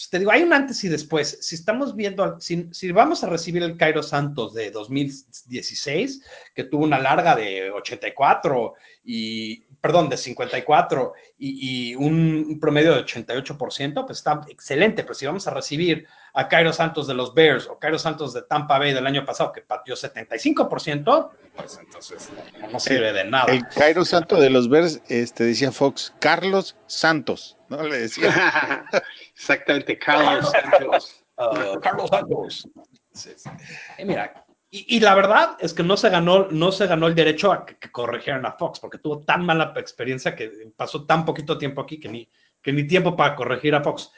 [0.08, 1.38] Te digo, hay un antes y después.
[1.42, 6.22] Si estamos viendo, si, si, vamos a recibir el Cairo Santos de 2016,
[6.54, 13.04] que tuvo una larga de 84 y perdón, de 54 y, y un, promedio de
[13.04, 17.66] 88%, pues está excelente, pero si vamos a recibir a Cairo Santos de los Bears
[17.66, 22.28] o Cairo Santos de Tampa Bay del año pasado, que pateó 75%, pues entonces
[22.70, 23.52] no sirve de nada.
[23.52, 27.82] El Cairo Santos de los Bears, este, decía Fox, Carlos Santos, ¿no?
[27.82, 28.84] Le decía.
[29.34, 31.24] Exactamente, Carlos Santos.
[31.36, 32.68] Uh, Carlos Santos.
[33.12, 33.50] Sí, sí.
[33.98, 37.50] Y mira, y, la verdad es que no se ganó, no se ganó el derecho
[37.50, 41.58] a que, que, corrigieran a Fox, porque tuvo tan mala experiencia que pasó tan poquito
[41.58, 42.30] tiempo aquí que ni,
[42.62, 44.12] que ni tiempo para corregir a Fox.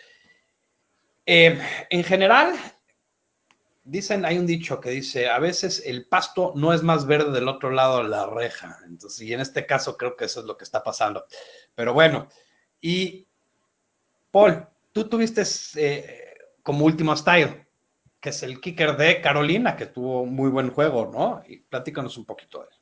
[1.25, 2.55] Eh, en general,
[3.85, 7.49] dicen, hay un dicho que dice, a veces el pasto no es más verde del
[7.49, 8.79] otro lado de la reja.
[8.87, 11.27] Entonces, y en este caso creo que eso es lo que está pasando.
[11.75, 12.29] Pero bueno,
[12.81, 13.27] y
[14.31, 15.43] Paul, tú tuviste
[15.77, 17.62] eh, como último style,
[18.23, 21.43] que es el kicker de Carolina, que tuvo muy buen juego, ¿no?
[21.49, 22.77] Y platícanos un poquito de él.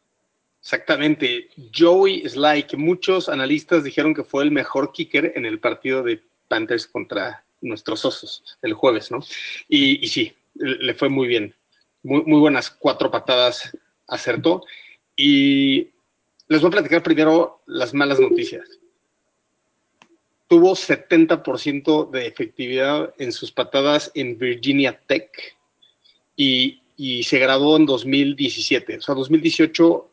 [0.60, 1.48] Exactamente.
[1.74, 6.22] Joey Sly, que muchos analistas dijeron que fue el mejor kicker en el partido de
[6.46, 9.20] Panthers contra nuestros osos el jueves, ¿no?
[9.66, 11.54] Y, y sí, le fue muy bien.
[12.02, 13.74] Muy, muy, buenas cuatro patadas
[14.08, 14.62] acertó.
[15.16, 15.88] Y
[16.48, 18.79] les voy a platicar primero las malas noticias.
[20.50, 25.30] Tuvo 70% de efectividad en sus patadas en Virginia Tech
[26.34, 28.96] y, y, se graduó en 2017.
[28.96, 30.10] O sea, 2018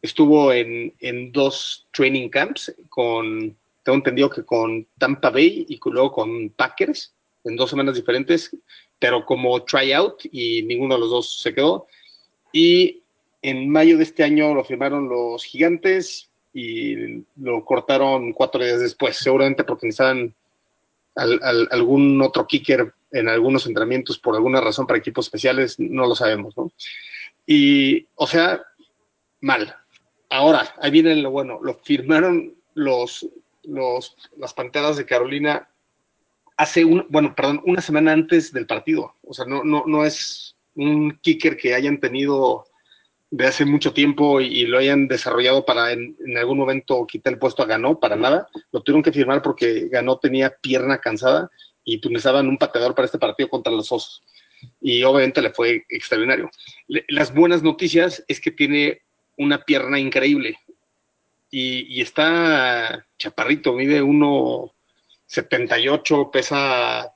[0.00, 6.12] estuvo en, en dos training camps con tengo entendido que con Tampa Bay y luego
[6.12, 8.54] con Packers en dos semanas diferentes,
[8.98, 11.88] pero como tryout y ninguno de los dos se quedó.
[12.52, 13.02] Y
[13.42, 19.16] en mayo de este año lo firmaron los gigantes y lo cortaron cuatro días después,
[19.16, 20.34] seguramente porque necesitaban
[21.14, 26.06] al, al, algún otro kicker en algunos entrenamientos por alguna razón para equipos especiales, no
[26.06, 26.72] lo sabemos, ¿no?
[27.46, 28.60] Y, o sea,
[29.40, 29.74] mal.
[30.30, 33.26] Ahora, ahí viene lo bueno, lo firmaron los,
[33.62, 35.68] los, las Panteras de Carolina
[36.56, 39.14] hace un, bueno, perdón, una semana antes del partido.
[39.22, 42.66] O sea, no, no, no es un kicker que hayan tenido
[43.30, 47.34] de hace mucho tiempo y, y lo hayan desarrollado para en, en, algún momento quitar
[47.34, 48.48] el puesto a Ganó, para nada.
[48.72, 51.50] Lo tuvieron que firmar porque Ganó tenía pierna cansada
[51.84, 54.22] y pues necesitaban un pateador para este partido contra los Osos.
[54.80, 56.50] Y obviamente le fue extraordinario.
[56.88, 59.02] Le, las buenas noticias es que tiene
[59.36, 60.58] una pierna increíble
[61.50, 67.12] y, y está chaparrito, mide 1,78, pesa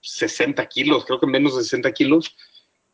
[0.00, 2.36] 60 kilos, creo que menos de 60 kilos,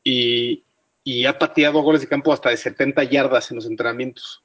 [0.04, 0.64] y,
[1.12, 4.42] y, ha pateado goles de campo hasta de 70 yardas en los entrenamientos.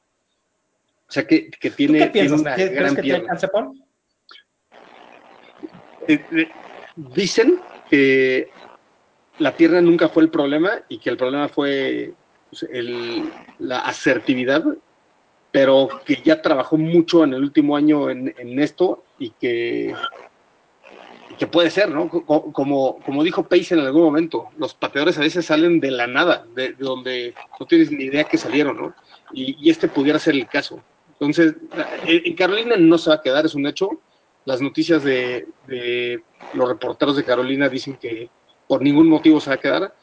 [1.08, 2.42] O sea que, que tiene, ¿Tú qué piensas?
[2.42, 3.20] una ¿Crees gran que pierna.
[3.20, 3.84] tiene calcepón?
[6.08, 6.50] Eh, eh,
[6.96, 8.50] Dicen que
[9.40, 12.14] la pierna nunca fue el problema y que el problema fue
[12.50, 14.64] pues, el, la asertividad
[15.54, 19.94] pero que ya trabajó mucho en el último año en, en esto y que,
[21.38, 22.10] que, puede ser, ¿no?
[22.10, 26.46] Como, como dijo Pace en algún momento, los pateadores a veces salen de la nada,
[26.56, 28.96] de, de donde no tienes ni idea que salieron, ¿no?
[29.34, 30.82] Y, este pudiera ser el caso.
[31.14, 31.56] Entonces,
[32.06, 33.90] en Carolina no se va a quedar, es un hecho.
[34.46, 36.22] Las noticias de, de
[36.54, 38.30] los reporteros de Carolina dicen que
[38.68, 39.96] por ningún motivo se va a quedar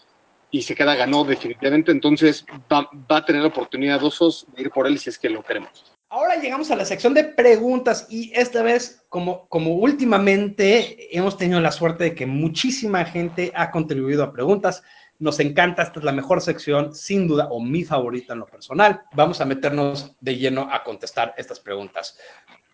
[0.50, 4.70] y se queda ganó definitivamente, entonces va, va, a tener la oportunidad Osos de ir
[4.70, 5.84] por él si es que lo queremos.
[6.12, 11.60] Ahora llegamos a la sección de preguntas y esta vez, como, como últimamente hemos tenido
[11.60, 14.82] la suerte de que muchísima gente ha contribuido a preguntas,
[15.20, 19.02] nos encanta, esta es la mejor sección, sin duda, o mi favorita en lo personal.
[19.12, 22.18] Vamos a meternos de lleno a contestar estas preguntas.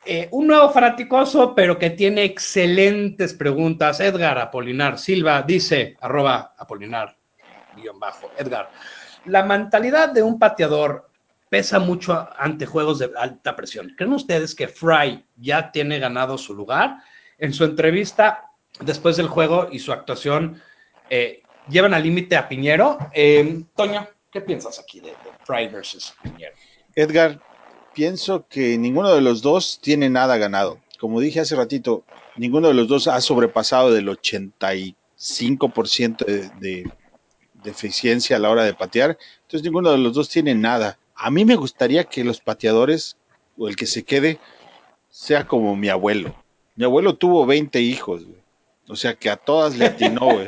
[0.06, 4.00] Eh, un nuevo fanaticoso, pero que tiene excelentes preguntas.
[4.00, 7.14] Edgar Apolinar Silva dice, arroba Apolinar
[7.76, 8.30] guion bajo.
[8.38, 8.70] Edgar,
[9.26, 11.10] la mentalidad de un pateador
[11.56, 13.94] pesa mucho ante juegos de alta presión.
[13.96, 16.98] ¿Creen ustedes que Fry ya tiene ganado su lugar?
[17.38, 20.60] En su entrevista después del juego y su actuación,
[21.08, 22.98] eh, llevan al límite a Piñero.
[23.14, 26.54] Eh, Toño, ¿qué piensas aquí de, de Fry versus Piñero?
[26.94, 27.40] Edgar,
[27.94, 30.78] pienso que ninguno de los dos tiene nada ganado.
[31.00, 32.04] Como dije hace ratito,
[32.36, 36.84] ninguno de los dos ha sobrepasado del 85% de, de
[37.66, 40.98] de eficiencia a la hora de patear, entonces ninguno de los dos tiene nada.
[41.16, 43.16] A mí me gustaría que los pateadores,
[43.56, 44.38] o el que se quede,
[45.08, 46.34] sea como mi abuelo.
[46.74, 48.40] Mi abuelo tuvo 20 hijos, güey.
[48.88, 50.46] o sea que a todas le atinó, güey.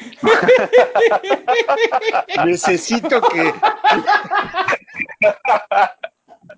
[2.44, 3.54] Necesito que...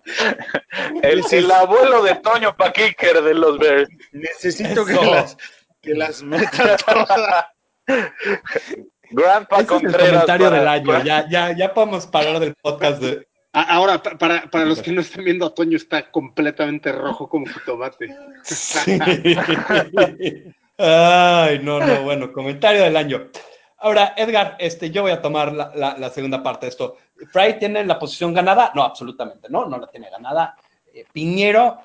[1.03, 3.88] el, el, abuelo de Toño Paquiker de los Bears.
[4.12, 5.36] Necesito que las,
[5.82, 7.46] que las metan todas.
[9.12, 10.00] Grandpa Ese Contreras.
[10.00, 10.86] Es el comentario para, del año.
[10.86, 11.04] para...
[11.04, 13.26] Ya, ya, ya podemos parar del podcast de.
[13.52, 18.16] Ahora, para, para los que no están viendo, a Toño está completamente rojo como jitomate.
[18.44, 18.98] Sí.
[20.78, 23.28] Ay, no, no, bueno, comentario del año.
[23.78, 26.96] Ahora, Edgar, este, yo voy a tomar la, la, la segunda parte de esto.
[27.30, 28.72] ¿Fry tiene la posición ganada?
[28.74, 30.56] No, absolutamente no, no la tiene ganada.
[30.94, 31.78] Eh, Piñero,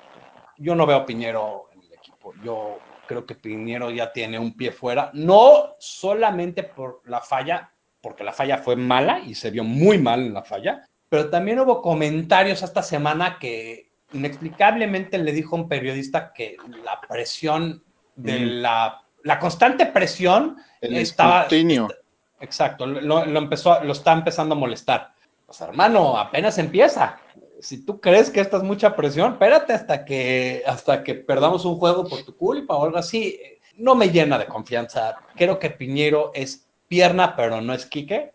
[0.56, 2.32] yo no veo a Piñero en el equipo.
[2.42, 2.78] Yo
[3.08, 8.32] creo que Piñero ya tiene un pie fuera, no solamente por la falla, porque la
[8.32, 12.62] falla fue mala y se vio muy mal en la falla, pero también hubo comentarios
[12.62, 17.82] esta semana que inexplicablemente le dijo un periodista que la presión
[18.14, 18.48] de mm.
[18.62, 21.42] la, la, constante presión el estaba...
[21.42, 21.88] Escrutinio.
[22.40, 25.12] Exacto, lo, lo, empezó, lo está empezando a molestar.
[25.44, 27.18] Pues hermano, apenas empieza.
[27.60, 31.76] Si tú crees que esta es mucha presión, espérate hasta que, hasta que perdamos un
[31.76, 33.40] juego por tu culpa o algo así.
[33.76, 35.16] No me llena de confianza.
[35.36, 38.32] Creo que Piñero es pierna, pero no es kicker.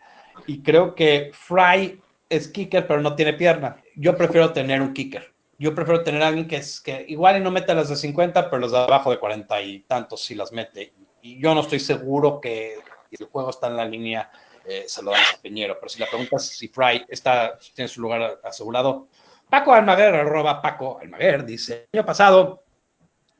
[0.47, 3.77] Y creo que Fry es kicker, pero no tiene pierna.
[3.95, 5.33] Yo prefiero tener un kicker.
[5.57, 8.49] Yo prefiero tener a alguien que, es, que igual y no mete las de 50,
[8.49, 10.93] pero las de abajo de 40 y tantos sí las mete.
[11.21, 12.75] Y yo no estoy seguro que
[13.11, 14.31] el juego está en la línea,
[14.65, 15.77] eh, se lo dan a Piñero.
[15.79, 19.07] Pero si la pregunta es si Fry está, tiene su lugar asegurado,
[19.49, 22.63] Paco Almaguer, arroba Paco Almaguer, dice, el año pasado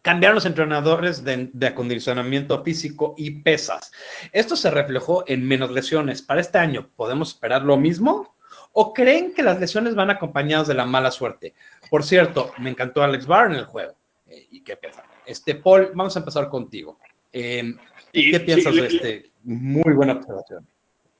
[0.01, 3.91] cambiaron los entrenadores de, de, acondicionamiento físico y pesas.
[4.31, 6.21] Esto se reflejó en menos lesiones.
[6.21, 8.35] Para este año, ¿podemos esperar lo mismo?
[8.73, 11.53] ¿O creen que las lesiones van acompañadas de la mala suerte?
[11.89, 13.93] Por cierto, me encantó Alex Barr en el juego.
[14.27, 15.05] Eh, ¿Y qué piensas?
[15.25, 16.99] Este, Paul, vamos a empezar contigo.
[17.31, 17.75] Eh,
[18.11, 19.31] ¿Qué piensas sí, de este?
[19.43, 20.67] Muy buena observación.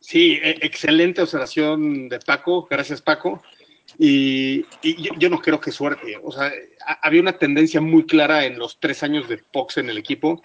[0.04, 2.68] Sí, e, excelente observación de Paco.
[2.70, 3.42] Gracias, Paco.
[3.98, 4.66] Y,
[5.18, 6.20] yo, no creo que suerte.
[6.22, 6.52] O sea,
[7.02, 10.44] había una tendencia muy clara en los tres años de Fox en el equipo.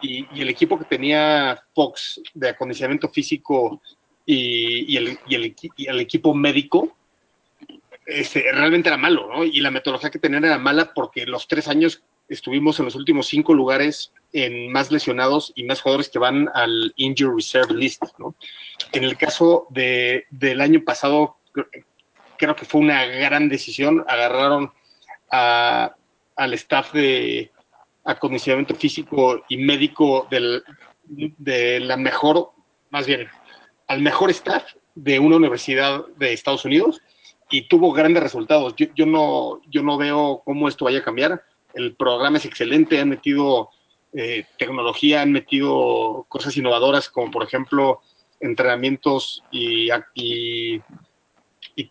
[0.00, 3.82] Y, el equipo que tenía Fox de acondicionamiento físico
[4.24, 6.96] y, el, el, equipo médico
[8.06, 9.42] este, realmente era malo, ¿no?
[9.44, 13.26] Y la metodología que tenían era mala porque los tres años estuvimos en los últimos
[13.26, 18.34] cinco lugares en más lesionados y más jugadores que van al Injury Reserve List, ¿no?
[18.92, 21.36] En el caso de, del año pasado,
[22.38, 24.04] creo que fue una gran decisión.
[24.06, 24.72] Agarraron
[25.30, 25.94] a,
[26.36, 27.50] al staff de
[28.04, 30.62] acondicionamiento físico y médico del,
[31.04, 32.52] de la mejor,
[32.90, 33.28] más bien,
[33.88, 34.64] al mejor staff
[34.94, 37.00] de una universidad de Estados Unidos
[37.50, 38.74] y tuvo grandes resultados.
[38.76, 41.42] Yo, yo, no, yo no veo cómo esto vaya a cambiar.
[41.74, 43.70] El programa es excelente, han metido
[44.12, 48.00] eh, tecnología, han metido cosas innovadoras como por ejemplo
[48.40, 49.90] entrenamientos y,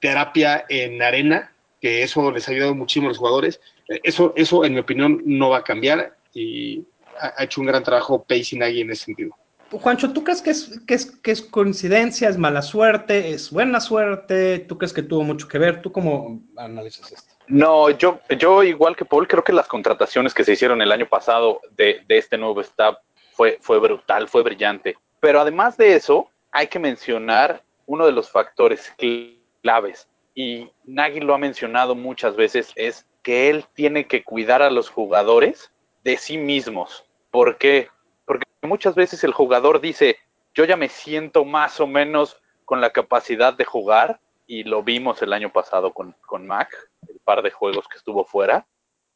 [0.02, 1.52] terapia en arena,
[1.82, 3.60] que eso les ha ayudado muchísimo a los jugadores.
[3.88, 6.84] Eso, eso en mi opinión, no va a cambiar y
[7.20, 9.36] ha hecho un gran trabajo Pace y en ese sentido.
[9.72, 13.80] Juancho, ¿tú crees que es, que, es, que es coincidencia, es mala suerte, es buena
[13.80, 14.60] suerte?
[14.60, 15.82] ¿Tú crees que tuvo mucho que ver?
[15.82, 17.36] ¿Tú cómo analizas esto?
[17.50, 21.08] No, yo, yo igual que Paul, creo que las contrataciones que se hicieron el año
[21.08, 22.98] pasado de, de este nuevo staff
[23.34, 24.96] fue, fue brutal, fue brillante.
[25.20, 28.94] Pero además de eso, hay que mencionar uno de los factores
[29.64, 34.70] claves, y Nagy lo ha mencionado muchas veces, es que él tiene que cuidar a
[34.70, 35.72] los jugadores
[36.04, 37.04] de sí mismos.
[37.32, 37.90] ¿Por qué?
[38.26, 40.18] Porque muchas veces el jugador dice,
[40.54, 44.20] yo ya me siento más o menos con la capacidad de jugar,
[44.50, 46.76] y lo vimos el año pasado con, con Mac,
[47.08, 48.66] el par de juegos que estuvo fuera.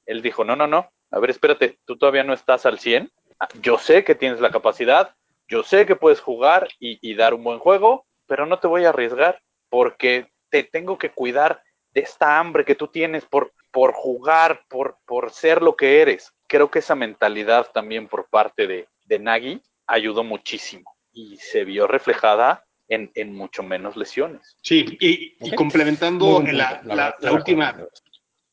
[0.06, 3.12] Él dijo, no, no, no, a ver, espérate, tú todavía no estás al 100,
[3.60, 5.16] yo sé que tienes la capacidad,
[5.48, 8.90] yo sé que puedes jugar y, dar un buen juego, pero no te voy a
[8.90, 11.64] arriesgar porque te tengo que cuidar
[11.94, 16.32] de esta hambre que tú tienes por, por jugar, por, por ser lo que eres.
[16.48, 21.88] Creo que esa mentalidad también por parte de, de Nagy ayudó muchísimo y se vio
[21.88, 22.64] reflejada
[22.94, 24.58] en, en mucho menos lesiones.
[24.62, 27.76] Sí, y, y complementando en la, la, la, la, última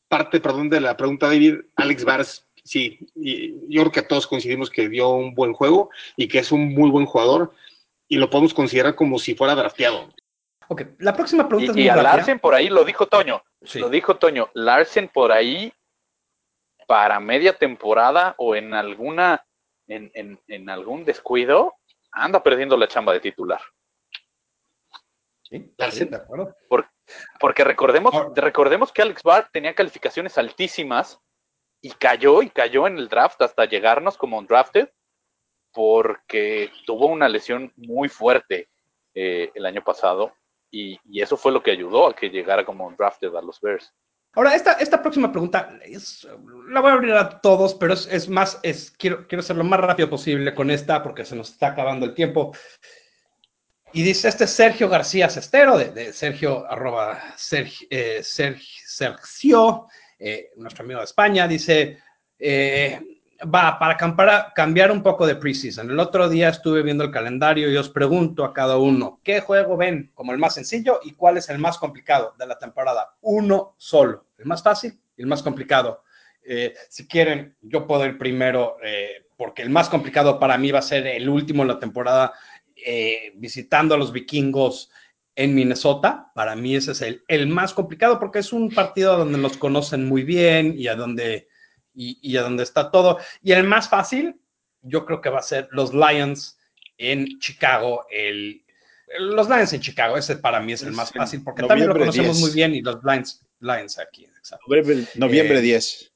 [0.09, 4.71] parte, perdón, de la pregunta, David, Alex Vars, sí, y yo creo que todos coincidimos
[4.71, 7.53] que dio un buen juego y que es un muy buen jugador
[8.09, 10.13] y lo podemos considerar como si fuera drafteado.
[10.69, 12.17] Ok, la próxima pregunta y, es muy y a rápida.
[12.17, 13.43] Larsen por ahí lo dijo Toño.
[13.63, 13.79] Sí.
[13.79, 14.51] Lo dijo Toño.
[14.55, 15.73] Larsen por ahí
[16.87, 19.45] para media temporada o en alguna
[19.87, 21.75] en, en, en algún descuido
[22.13, 23.61] anda perdiendo la chamba de titular.
[25.51, 26.55] Sí, Larsen, de acuerdo.
[26.69, 26.89] Por,
[27.39, 31.21] porque recordemos, recordemos que Alex Barr tenía calificaciones altísimas
[31.81, 34.89] y cayó y cayó en el draft hasta llegarnos como un drafted
[35.73, 38.69] porque tuvo una lesión muy fuerte
[39.15, 40.33] eh, el año pasado
[40.71, 43.61] y, y, eso fue lo que ayudó a que llegara como un drafted a los
[43.61, 43.93] Bears.
[44.35, 46.27] Ahora, esta, esta próxima pregunta es,
[46.69, 49.65] la voy a abrir a todos, pero es, es más, es, quiero, quiero ser lo
[49.65, 52.53] más rápido posible con esta porque se nos está acabando el tiempo.
[53.93, 59.89] Y dice este Sergio García Cestero, de, Sergio, arroba Sergio, eh, Sergio, Sergio
[60.23, 61.99] eh, nuestro amigo de España, dice,
[62.39, 63.01] eh,
[63.43, 63.97] va, para
[64.55, 65.91] cambiar un poco de preseason.
[65.91, 69.79] El otro día estuve viendo el calendario y os pregunto a cada uno, ¿qué juego
[69.79, 73.17] ven como el más sencillo y cuál es el más complicado de la temporada?
[73.23, 76.05] Uno solo, el más fácil y el más complicado.
[76.45, 78.77] Eh, si quieren, yo puedo ir primero,
[79.39, 82.35] porque el más complicado para mí va a ser el último en la temporada,
[82.85, 84.91] eh, visitando a los vikingos
[85.35, 86.31] en Minnesota.
[86.35, 90.07] Para mí ese es el, el más complicado porque es un partido donde los conocen
[90.07, 91.49] muy bien y a donde
[91.95, 93.19] y, y a donde está todo.
[93.43, 94.41] Y el más fácil,
[94.83, 96.59] yo creo que va a ser los Lions
[96.99, 98.07] en Chicago.
[98.11, 98.65] El,
[99.19, 102.37] los Lions en Chicago, ese para mí es el más fácil, porque también lo conocemos
[102.37, 102.41] 10.
[102.41, 104.65] muy bien y los Lions, Lions aquí, exacto.
[104.69, 106.13] Noviembre, noviembre Eh, 10.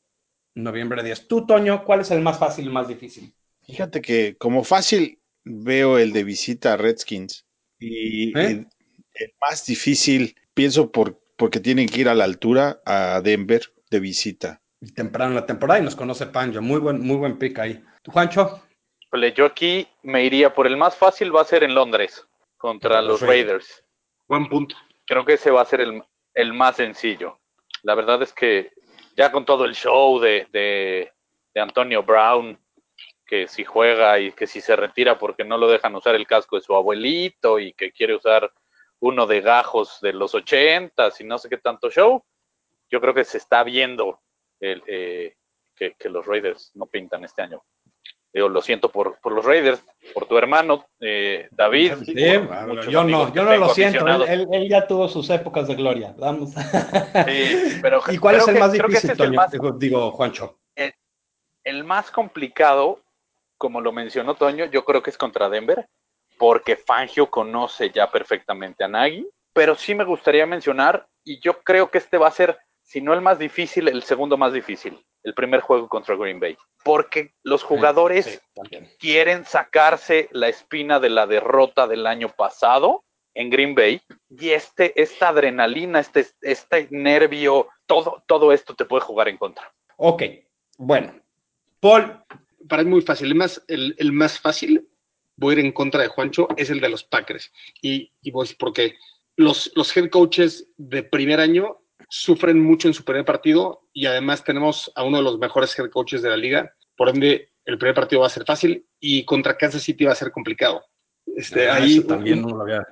[0.54, 1.26] Noviembre 10.
[1.26, 3.34] Tú, Toño, ¿cuál es el más fácil y el más difícil?
[3.62, 7.46] Fíjate que como fácil veo el de visita a Redskins
[7.78, 8.46] y ¿Eh?
[8.46, 8.66] el,
[9.14, 14.00] el más difícil pienso por, porque tienen que ir a la altura a Denver de
[14.00, 14.62] visita.
[14.80, 16.60] Y temprano en la temporada y nos conoce Pancho.
[16.60, 17.82] Muy buen, muy buen pick ahí.
[18.02, 18.62] ¿Tú, Juancho?
[19.36, 22.26] Yo aquí me iría por el más fácil, va a ser en Londres,
[22.56, 23.84] contra los los Raiders.
[24.26, 24.74] Buen punto.
[25.06, 26.02] Creo que ese va a ser el,
[26.34, 27.38] el más sencillo.
[27.84, 28.72] La verdad es que
[29.16, 31.12] ya con todo el show de, de,
[31.54, 32.58] de Antonio Brown,
[33.26, 36.56] que si juega y que si se retira porque no lo dejan usar el casco
[36.56, 38.52] de su abuelito y que quiere usar
[39.00, 42.22] uno de gajos de los ochentas y no sé qué tanto show,
[42.90, 44.20] yo creo que se está viendo
[44.60, 45.34] el, eh,
[45.74, 47.62] que, que los Raiders no pintan este año.
[48.32, 49.80] Digo, lo siento por, por los Raiders,
[50.12, 51.92] por tu hermano, eh, David.
[52.04, 54.06] Sí, por yo no, yo no lo siento.
[54.08, 56.14] Él, él- él ya tuvo sus épocas de gloria.
[56.18, 56.50] Vamos.
[56.50, 59.36] Sí, pero ¿Y cuál es el que- más que difícil, ese es el Toño?
[59.36, 60.58] más- Digo, digo, Juancho.
[61.62, 63.00] El más complicado,
[63.64, 65.88] como lo mencionó Toño, yo creo que es contra Denver,
[66.36, 71.90] porque Fangio conoce ya perfectamente a Nagy, pero sí me gustaría mencionar, y yo creo
[71.90, 75.32] que este va a ser, si no el más difícil, el segundo más difícil, el
[75.32, 81.26] primer juego contra Green Bay, porque los jugadores Sí, quieren sacarse la espina de la
[81.26, 83.02] derrota del año pasado
[83.32, 89.00] en Green Bay y este, esta adrenalina, este, este nervio, todo, todo esto te puede
[89.00, 89.72] jugar en contra.
[89.96, 90.22] Ok,
[90.76, 91.14] bueno.
[91.80, 92.22] Paul,
[92.68, 93.28] Para mí muy fácil.
[93.28, 94.88] El más, el, el más fácil,
[95.36, 97.52] voy a ir en contra de Juancho, es el de los Packers.
[97.82, 98.94] Y, y voy a decir porque
[99.36, 104.44] los, los head coaches de primer año sufren mucho en su primer partido y además
[104.44, 106.74] tenemos a uno de los mejores head coaches de la liga.
[106.96, 110.16] Por ende, el primer partido va a ser fácil y contra Kansas City va a
[110.16, 110.84] ser complicado.
[111.36, 112.86] Este, Ah, ahí también un- no lo había.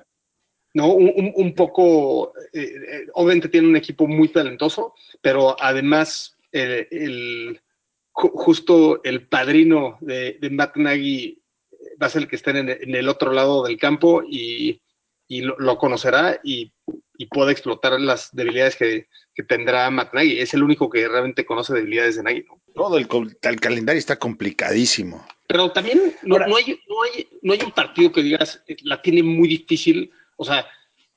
[0.75, 0.87] ¿no?
[0.87, 7.61] Un, poco, eh, eh, obviamente tiene un equipo muy talentoso, pero además eh, el,
[8.13, 11.41] justo el padrino de, de Matt Nagy
[12.01, 14.81] va a ser el que esté en, el- en el otro lado del campo y,
[15.27, 16.71] y lo, lo conocerá y,
[17.17, 20.39] y puede explotar las debilidades que, que tendrá Matt Nagy.
[20.39, 22.61] Es el único que realmente conoce debilidades de Nagy, ¿no?
[22.73, 23.07] Todo el,
[23.59, 25.25] calendario está complicadísimo.
[25.47, 28.77] Pero también no, Ahora- no hay, no, hay, no hay un partido que digas eh,
[28.83, 30.65] la tiene muy difícil, o sea,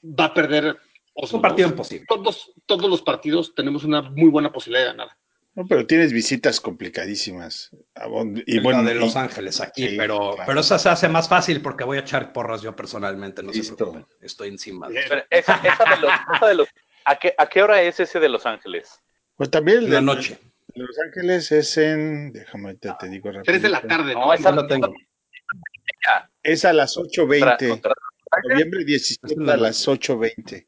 [0.02, 0.76] va a perder.
[1.14, 2.04] O Es un partido imposible.
[2.08, 5.08] Todos, todos los partidos tenemos una muy buena posibilidad de ganar.
[5.56, 7.70] No, pero tienes visitas complicadísimas.
[8.46, 10.42] Y bueno, de Los y- Ángeles aquí, sí, pero, claro.
[10.46, 13.58] pero esa se hace más fácil porque voy a echar porras yo personalmente, no se
[13.60, 13.76] Listo.
[13.76, 14.06] preocupen.
[14.20, 14.88] Estoy encima.
[14.88, 16.68] de- Pero esa, esa de los, esa de los-
[17.06, 19.00] ¿a, qué, ¿A qué hora es ese de Los Ángeles?
[19.34, 20.38] pues también el En la de- noche.
[20.68, 22.32] de Los Ángeles es en.
[22.32, 23.44] Déjame te, te digo rápido.
[23.44, 24.26] Tres de la tarde, ¿no?
[24.26, 24.92] No, esa lo tengo.
[26.42, 27.68] Es a las Contra- 8.20.
[27.70, 27.94] contra-
[28.50, 30.66] Noviembre 17 Es en la a las 8.20.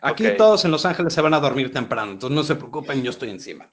[0.00, 0.36] Aquí Ok.
[0.36, 3.30] todos en Los Ángeles se van a dormir temprano, entonces no se preocupen, yo estoy
[3.30, 3.68] encima.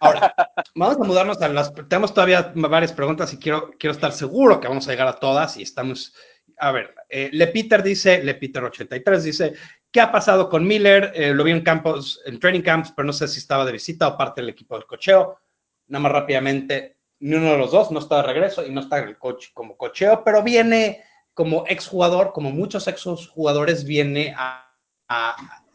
[0.00, 0.34] Ahora,
[0.74, 1.72] vamos a mudarnos a las...
[1.88, 5.56] Tenemos todavía varias preguntas y quiero, quiero estar seguro que vamos a llegar a todas
[5.56, 6.14] y estamos...
[6.60, 9.54] A ver, eh, Le Peter dice, Le Peter 83 dice,
[9.92, 11.12] ¿qué ha pasado con Miller?
[11.14, 14.08] Eh, lo vi en campos, en training camps, pero no sé si estaba de visita
[14.08, 15.38] o parte del equipo del cocheo.
[15.86, 18.98] Nada más rápidamente, ni uno de los dos no está de regreso y no está
[18.98, 24.67] el coach como cocheo, pero viene como exjugador, como muchos exjugadores, viene a,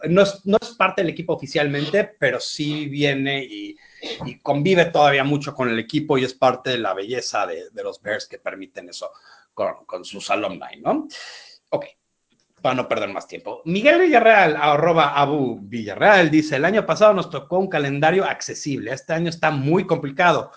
[0.09, 3.77] no, es, no es parte del equipo oficialmente, pero sí viene y,
[4.41, 8.27] convive todavía mucho con el equipo y es parte de la belleza de, los Bears
[8.27, 9.11] que permiten eso
[9.53, 11.07] con, con sus alumni, ¿no?
[11.69, 11.85] Ok,
[12.61, 13.61] para no perder más tiempo.
[13.65, 19.13] Miguel Villarreal, arroba Abu Villarreal, dice, el año pasado nos tocó un calendario accesible, este
[19.13, 20.51] año está muy complicado.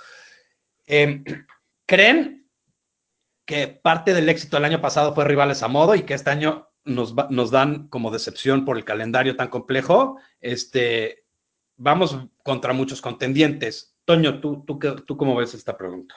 [0.86, 1.22] Eh,
[1.86, 2.48] ¿Creen
[3.44, 6.68] que parte del éxito del año pasado fue rivales a modo y que este año
[6.87, 10.18] nos, va- nos dan como decepción por el calendario tan complejo?
[10.41, 11.24] Este,
[11.76, 13.95] vamos contra muchos contendientes.
[14.05, 14.64] Toño, ¿tú,
[15.07, 16.14] tú, cómo ves esta pregunta?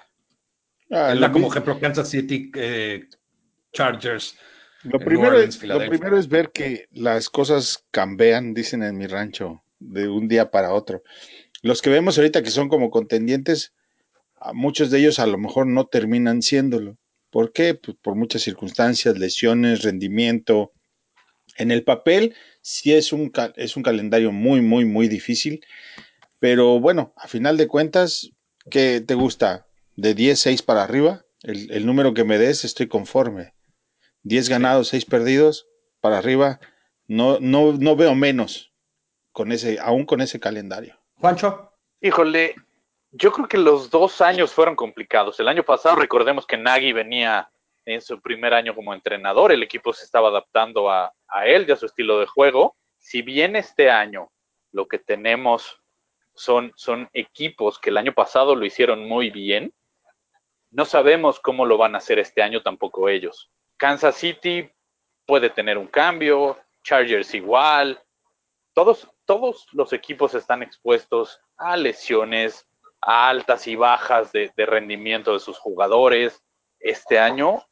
[0.92, 3.08] Ah, lo, como ejemplo Kansas City, eh,
[3.74, 4.38] Chargers.
[4.84, 5.90] lo primero, Orleans, es, lo Filadelfia.
[5.98, 10.74] primero es ver que las cosas cambian, dicen en mi rancho, de un día para
[10.74, 11.04] otro.
[11.62, 13.74] Los que vemos ahorita que son como contendientes,
[14.54, 16.98] muchos de ellos a lo mejor no terminan siéndolo.
[17.30, 17.76] ¿Por qué?
[17.76, 20.72] Pues por muchas circunstancias, lesiones, rendimiento.
[21.58, 25.66] En el papel sí es un, es un calendario muy, muy, muy difícil,
[26.40, 28.30] pero bueno, a final de cuentas,
[28.70, 29.68] ¿qué te gusta?
[29.96, 31.26] ¿De 10, 6 para arriba?
[31.44, 33.54] El, el número que me des, estoy conforme.
[34.24, 35.68] 10 ganados, 6 perdidos,
[36.02, 36.60] para arriba,
[37.08, 38.74] no, no, no veo menos
[39.32, 41.00] con ese, aún con ese calendario.
[41.16, 41.72] Juancho.
[42.02, 42.56] Híjole,
[43.12, 45.40] yo creo que los dos años fueron complicados.
[45.40, 47.50] El año pasado, recordemos que Nagy venía
[47.86, 51.72] en su primer año como entrenador, el equipo se estaba adaptando a, a él y
[51.72, 52.76] a su estilo de juego.
[53.00, 54.32] Si bien este año
[54.72, 55.82] lo que tenemos
[56.36, 59.74] son, son equipos que el año pasado lo hicieron muy bien,
[60.72, 63.50] no sabemos cómo lo van a hacer este año tampoco ellos.
[63.78, 64.70] Kansas City
[65.26, 68.02] puede tener un cambio, Chargers igual,
[68.74, 72.69] todos, todos los equipos están expuestos a lesiones,
[73.02, 76.44] a altas y bajas de, de rendimiento de sus jugadores.
[76.80, 77.64] Este año,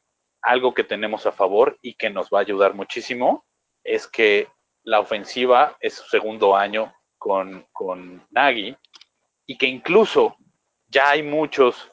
[0.41, 3.45] algo que tenemos a favor y que nos va a ayudar muchísimo
[3.84, 4.47] es que
[4.84, 8.75] la ofensiva es su segundo año con, con Nagy
[9.45, 10.38] y que incluso
[10.88, 11.91] ya hay muchos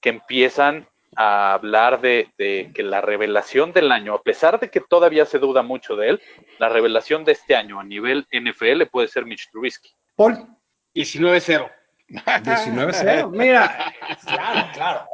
[0.00, 4.82] que empiezan a hablar de, de, que la revelación del año, a pesar de que
[4.82, 6.22] todavía se duda mucho de él,
[6.58, 9.90] la revelación de este año a nivel NFL puede ser Mitch Trubisky.
[10.14, 10.46] Paul.
[10.94, 11.70] 19-0.
[12.08, 13.30] 19-0.
[13.32, 13.92] Mira,
[14.24, 15.08] claro, claro.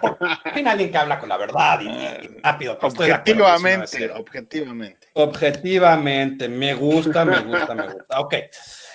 [0.00, 2.78] Por fin alguien que habla con la verdad y, y rápido.
[2.78, 4.20] pues, Objetivamente, 19-0.
[4.20, 5.08] objetivamente.
[5.14, 8.20] Objetivamente, me gusta, me gusta, me gusta.
[8.20, 8.34] Ok.
[8.34, 8.50] Eh,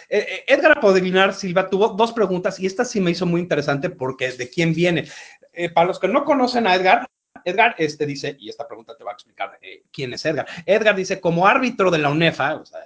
[0.09, 4.31] eh, Edgar Apodinar Silva tuvo dos preguntas y esta sí me hizo muy interesante porque
[4.31, 5.07] de quién viene.
[5.53, 7.07] Eh, para los que no conocen a Edgar,
[7.45, 10.47] Edgar este, dice, y esta pregunta te va a explicar eh, quién es Edgar.
[10.65, 12.79] Edgar dice, como árbitro de la UNEFA, o sea,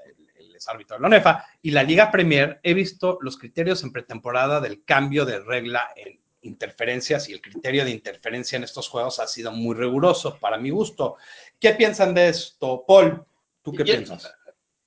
[0.63, 4.59] es árbitro de la UNEFA, y la Liga Premier, he visto los criterios en pretemporada
[4.61, 9.27] del cambio de regla en interferencias y el criterio de interferencia en estos juegos ha
[9.27, 11.15] sido muy riguroso para mi gusto.
[11.59, 13.23] ¿Qué piensan de esto, Paul?
[13.61, 14.33] ¿Tú qué Yo- piensas?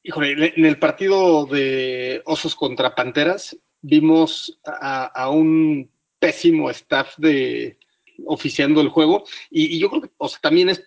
[0.02, 7.78] Híjole, en el partido de Osos contra Panteras vimos a, a un pésimo staff de
[8.24, 10.82] oficiando el juego y, y yo creo que o sea, también es,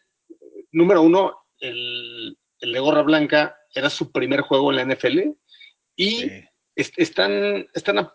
[0.72, 5.34] número uno, el, el de Gorra Blanca era su primer juego en la NFL
[5.96, 6.32] y Sí.
[6.76, 8.14] est- están, están a-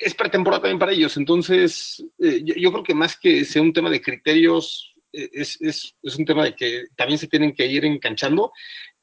[0.00, 3.72] es pretemporada también para ellos, entonces eh, yo, yo creo que más que sea un
[3.72, 7.66] tema de criterios, eh, es, es, es un tema de que también se tienen que
[7.66, 8.52] ir enganchando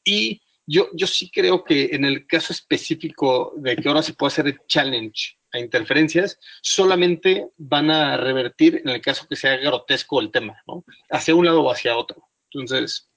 [0.04, 4.28] y yo, yo sí creo que en el caso específico de que ahora se puede
[4.30, 10.22] hacer el challenge a interferencias, solamente van a revertir en el caso que sea grotesco
[10.22, 10.86] el tema, ¿no?
[11.10, 12.30] Hacia un lado o hacia otro.
[12.52, 13.11] Entonces,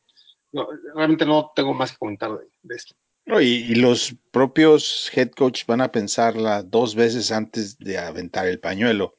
[0.55, 2.95] no, realmente no tengo más que comentar de, de esto.
[3.27, 8.47] No, y, y los propios head coach van a pensarla dos veces antes de aventar
[8.47, 9.17] el pañuelo,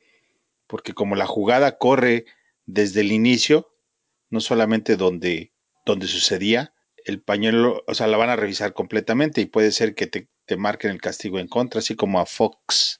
[0.68, 2.26] porque como la jugada corre
[2.66, 3.74] desde el inicio,
[4.30, 5.54] no solamente donde,
[5.86, 6.74] donde sucedía,
[7.04, 10.58] el pañuelo, o sea, la van a revisar completamente y puede ser que te, te
[10.58, 13.00] marquen el castigo en contra, así como a Fox.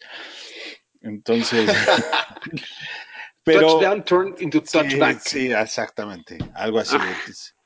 [1.02, 1.70] Entonces,
[3.46, 5.20] pero Touchdown turned into touchback.
[5.22, 6.98] Sí, exactamente, algo así.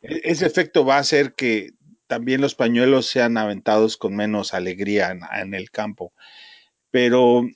[0.01, 1.71] E- Ese efecto va a hacer que
[2.07, 6.11] también los pañuelos sean aventados con menos alegría en, en el campo.
[6.91, 7.47] Pero,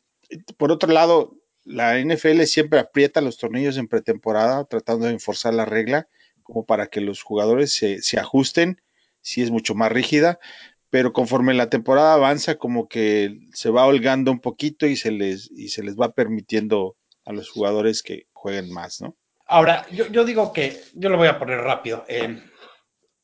[0.57, 5.65] por otro lado, la NFL siempre aprieta los tornillos en pretemporada tratando de enforzar la
[5.65, 6.07] regla
[6.43, 8.81] como para que los jugadores se, se ajusten,
[9.21, 10.39] si es mucho más rígida,
[10.89, 15.49] pero conforme la temporada avanza como que se va holgando un poquito y se les,
[15.51, 16.95] y se les va permitiendo
[17.25, 19.17] a los jugadores que jueguen más, ¿no?
[19.45, 22.41] Ahora, yo, digo que, yo lo voy a poner rápido, eh,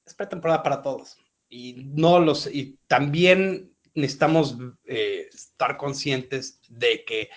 [0.05, 1.17] es pretemporada para todos.
[1.47, 7.29] Y no los, y también necesitamos eh, estar conscientes de que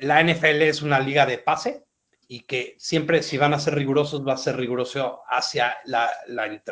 [0.00, 1.84] la NFL es una liga de pase
[2.26, 6.62] y que siempre si van a ser rigurosos va a ser riguroso hacia la, la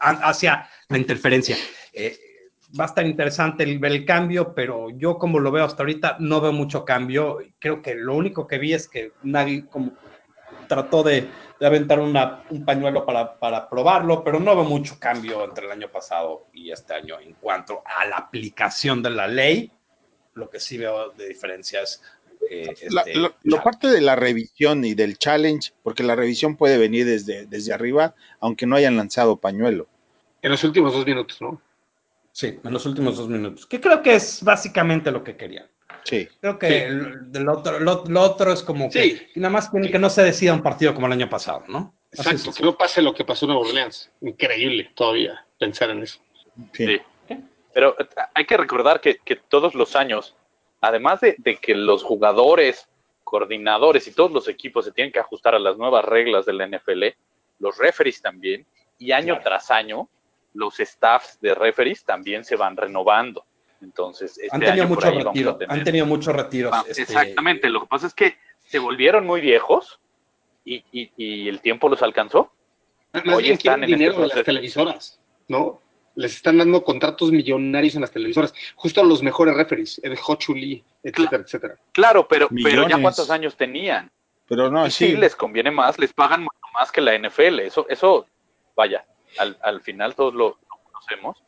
[0.00, 1.56] hacia la interferencia.
[1.92, 2.18] Eh,
[2.78, 6.16] va a estar interesante el, ver el cambio, pero yo como lo veo hasta ahorita
[6.20, 7.38] no veo mucho cambio.
[7.58, 9.92] Creo que lo único que vi es que nadie como
[10.68, 15.44] trató de, de aventar una, un pañuelo para, para, probarlo, pero no veo mucho cambio
[15.44, 19.70] entre el año pasado y este año en cuanto a la aplicación de la ley.
[20.34, 22.02] Lo que sí veo de diferencia es...
[22.48, 26.56] Eh, este, la, lo, lo, parte de la revisión y del challenge, porque la revisión
[26.56, 29.88] puede venir desde, desde arriba, aunque no hayan lanzado pañuelo.
[30.40, 31.60] En los últimos dos minutos, ¿no?
[32.32, 35.68] Sí, en los últimos dos minutos, que creo que es básicamente lo que querían.
[36.04, 36.28] Sí.
[36.40, 36.74] Creo que sí.
[36.74, 39.26] el, el otro, lo, lo, otro es como que sí.
[39.36, 41.94] nada más que, que, no se decida un partido como el año pasado, ¿no?
[42.12, 44.10] Exacto, que no pase lo que pasó en Nueva Orleans.
[44.20, 46.20] Increíble todavía pensar en eso.
[46.72, 46.86] Sí.
[46.86, 47.00] sí.
[47.72, 47.94] Pero
[48.34, 50.34] hay que recordar que, que, todos los años,
[50.80, 52.88] además de, de que los jugadores
[53.22, 56.66] coordinadores y todos los equipos se tienen que ajustar a las nuevas reglas de la
[56.66, 57.04] NFL,
[57.60, 58.66] los referees también,
[58.98, 60.08] y año tras año
[60.54, 63.44] los staffs de referees también se van renovando.
[63.82, 65.58] Entonces, este han tenido año por muchos ahí vamos a retiros.
[65.58, 66.72] tener- Han tenido muchos retiros.
[66.74, 68.36] Ah, este, Exactamente, lo que pasa es que
[68.66, 70.00] se volvieron muy viejos
[70.64, 72.52] y, y- y el tiempo los alcanzó.
[73.12, 75.80] Más Hoy bien están en este dinero de las televisoras, ¿no?
[76.14, 80.84] Les están dando contratos millonarios en las televisoras, justo a los mejores referees, el Hochuli,
[81.02, 81.76] etcétera, etcétera.
[81.92, 84.10] Claro, pero, pero ya cuántos años tenían.
[84.46, 85.06] Pero no, sí.
[85.06, 85.16] sí.
[85.16, 87.60] les conviene más, les pagan mucho más que la NFL.
[87.60, 88.26] Eso, eso
[88.76, 89.04] vaya,
[89.38, 91.42] al, al final todos lo, lo conocemos.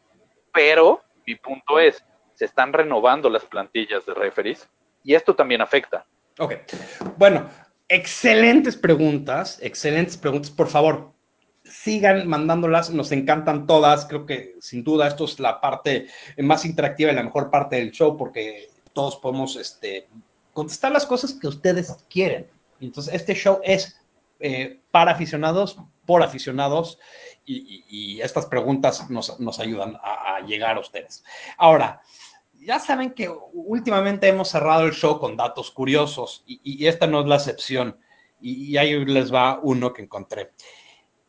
[0.53, 2.05] Pero mi punto es,
[2.35, 4.69] se están renovando las plantillas de referees
[5.05, 6.07] y esto también afecta.
[6.39, 6.55] Ok.
[7.17, 7.49] Bueno,
[7.89, 10.51] excelentes preguntas, excelentes preguntas.
[10.51, 11.13] Por favor,
[11.65, 14.07] sigan mandándolas, nos encantan todas.
[14.07, 16.09] Creo que sin duda esto es la parte
[16.39, 20.09] más interactiva y la mejor parte del show porque todos podemos este,
[20.53, 22.49] contestar las cosas que ustedes quieren.
[22.81, 24.01] Entonces, este show es
[24.41, 26.99] eh, para aficionados, por aficionados
[27.45, 31.25] y, estas preguntas nos, ayudan a, llegar a ustedes.
[31.57, 32.01] Ahora,
[32.53, 37.27] ya saben que últimamente hemos cerrado el show con datos curiosos y, esta no es
[37.27, 37.99] la excepción.
[38.41, 40.53] Y, y ahí les va uno que encontré.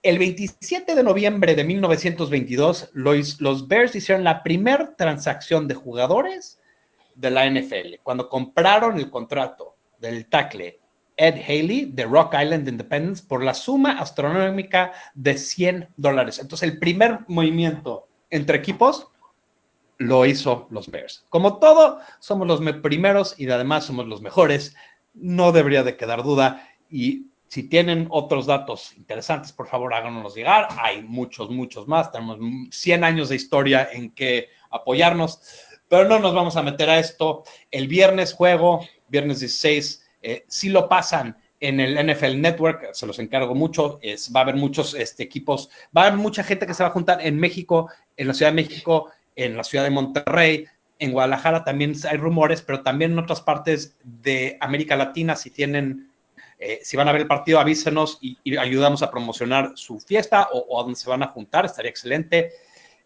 [0.03, 6.59] El 27 de noviembre de 1922, los, los Bears hicieron la primera transacción de jugadores
[7.15, 10.82] de la NFL, cuando compraron el contrato del tackle
[11.23, 16.39] Ed Haley de Rock Island Independence por la suma astronómica de 100 dólares.
[16.39, 19.07] Entonces, el primer movimiento entre equipos
[19.99, 21.25] lo hizo los Bears.
[21.29, 24.75] Como todo, somos los me- primeros y además somos los mejores.
[25.13, 26.67] No debería de quedar duda.
[26.89, 30.67] Y si tienen otros datos interesantes, por favor, háganos llegar.
[30.77, 32.11] Hay muchos, muchos más.
[32.11, 32.37] Tenemos
[32.71, 35.39] 100 años de historia en que apoyarnos,
[35.87, 37.43] pero no nos vamos a meter a esto.
[37.71, 43.19] El viernes juego, viernes 16, eh, si lo pasan en el NFL Network, se los
[43.19, 43.99] encargo mucho.
[44.01, 46.89] Es, va a haber muchos este, equipos, va a haber mucha gente que se va
[46.89, 50.67] a juntar en México, en la Ciudad de México, en la ciudad de Monterrey,
[50.99, 56.09] en Guadalajara también hay rumores, pero también en otras partes de América Latina, si tienen,
[56.59, 60.79] eh, si van a ver el partido, avísenos y, ayudamos a promocionar su fiesta o,
[60.79, 62.51] a donde se van a juntar, estaría excelente.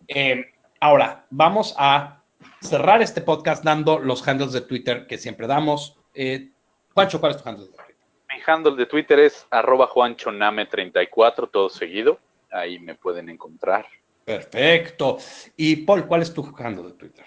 [0.07, 0.45] Eh,
[0.79, 2.21] ahora, vamos a
[2.61, 5.97] cerrar este podcast dando los handles de Twitter que siempre damos.
[6.13, 6.51] Eh,
[6.97, 7.95] Juancho, ¿cuál es tu handle de Twitter?
[8.27, 12.19] Mi handle de Twitter es arroba juanchoname34, todo seguido.
[12.51, 13.85] Ahí me pueden encontrar.
[14.25, 15.19] Perfecto.
[15.55, 17.23] Y Paul, ¿cuál es tu handle de Twitter?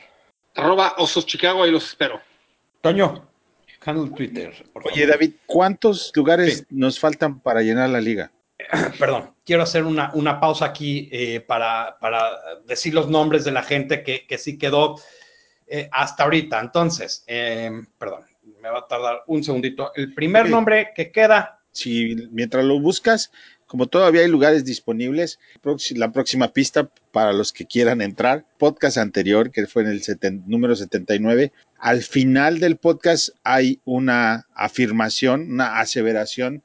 [0.57, 2.21] Arroba Osos Chicago, ahí los espero.
[2.81, 3.29] Toño,
[3.85, 4.65] handle de Twitter.
[4.73, 5.07] por Oye.
[5.07, 6.65] David, ¿cuántos lugares Sí.
[6.71, 8.33] nos faltan para llenar la liga?
[8.99, 13.63] perdón, quiero hacer una, una pausa aquí eh, para, para decir los nombres de la
[13.63, 14.97] gente que, que sí quedó
[15.69, 16.59] eh, hasta ahorita.
[16.59, 18.27] Entonces, eh, perdón,
[18.63, 19.93] me va a tardar un segundito.
[19.95, 23.31] El primer nombre que queda, Si mientras lo buscas,
[23.67, 25.39] como todavía hay lugares disponibles,
[25.95, 30.43] la próxima pista para los que quieran entrar, podcast anterior, que fue en el seten-
[30.47, 36.63] número 79, al final del podcast hay una afirmación, una aseveración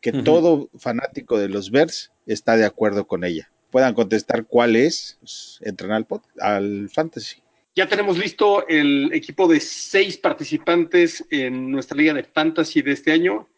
[0.00, 3.48] que todo fanático de los Bears está de acuerdo con ella.
[3.70, 7.41] Puedan contestar cuál es, pues, entran al, pod- al fantasy.
[7.74, 13.12] Ya tenemos listo el equipo de seis participantes en nuestra liga de fantasy de este
[13.12, 13.48] año.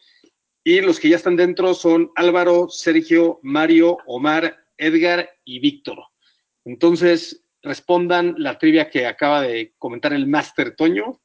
[0.62, 5.98] Y los que ya están dentro son Álvaro, Sergio, Mario, Omar, Edgar y Víctor.
[6.64, 11.20] Entonces, respondan la trivia que acaba de comentar el Master Toño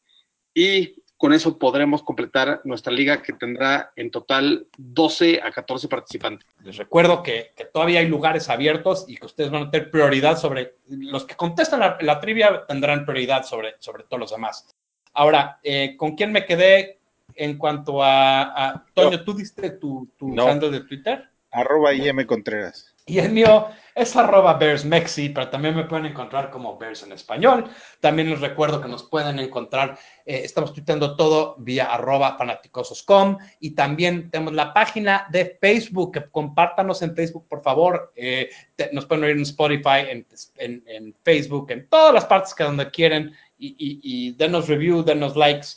[0.56, 6.48] y con eso podremos completar nuestra liga que tendrá en total 12 a 14 participantes.
[6.64, 10.38] les recuerdo que, que todavía hay lugares abiertos y que ustedes van a tener prioridad
[10.38, 14.74] sobre, los que contestan la, la trivia tendrán prioridad sobre, sobre todos los demás.
[15.14, 17.00] Ahora, eh, ¿con quién me quedé
[17.36, 20.48] en cuanto a, a- Toño, tú diste tu, tu No.
[20.48, 21.30] handle de Twitter?
[21.52, 22.96] Arroba IM Contreras.
[23.10, 27.70] Y el mío es arroba BearsMexi, pero también me pueden encontrar como Bears en español.
[28.00, 33.72] También les recuerdo que nos pueden encontrar, eh, estamos tuiteando todo vía arroba fanaticososcom y
[33.72, 38.14] también tenemos la página de Facebook, que compártanos en Facebook, por favor.
[38.16, 42.54] Eh, te- nos pueden oír en Spotify, en, en- en Facebook, en todas las partes
[42.54, 45.68] que donde quieren y, y, y denos review, denos likes.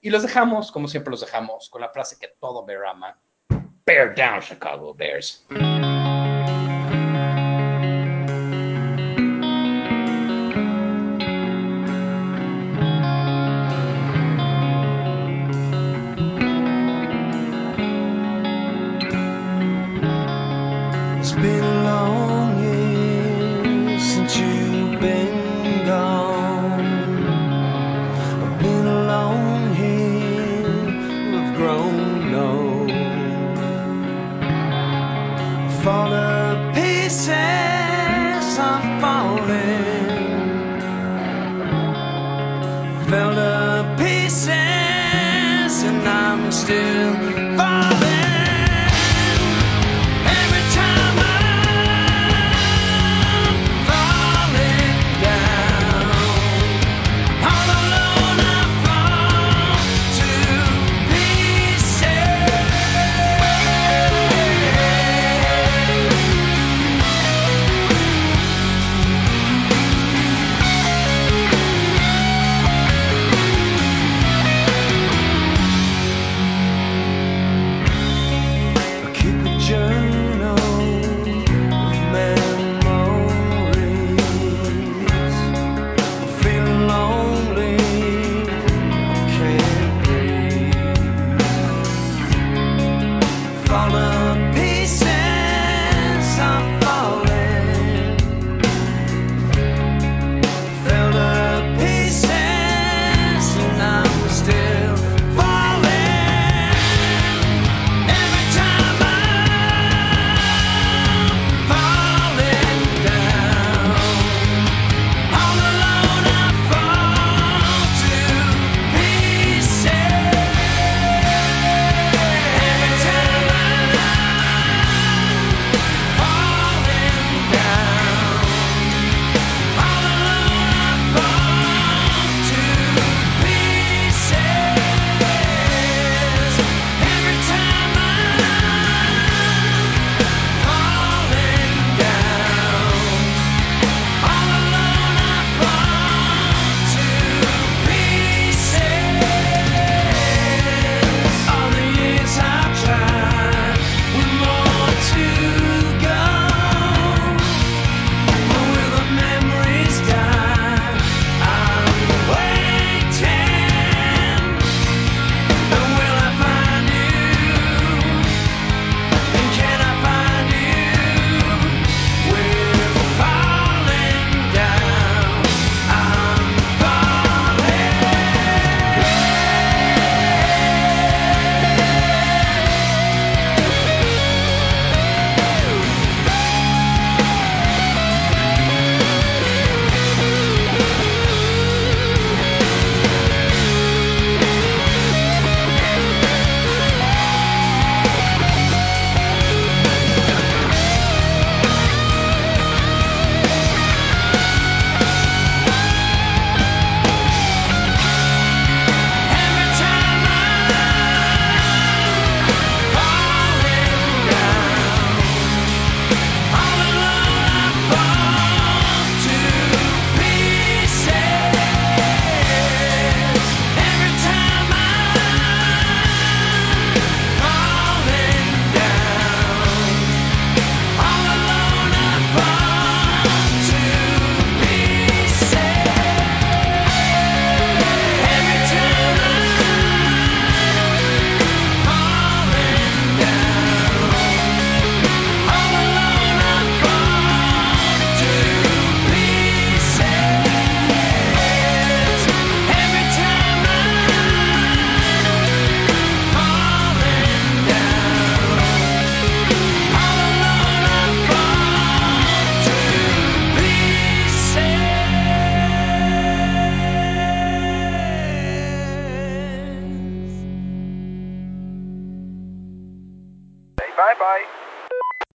[0.00, 3.18] Y los dejamos, como siempre los dejamos, con la frase que todo Bear ama.
[3.84, 5.44] Bear down, Chicago Bears.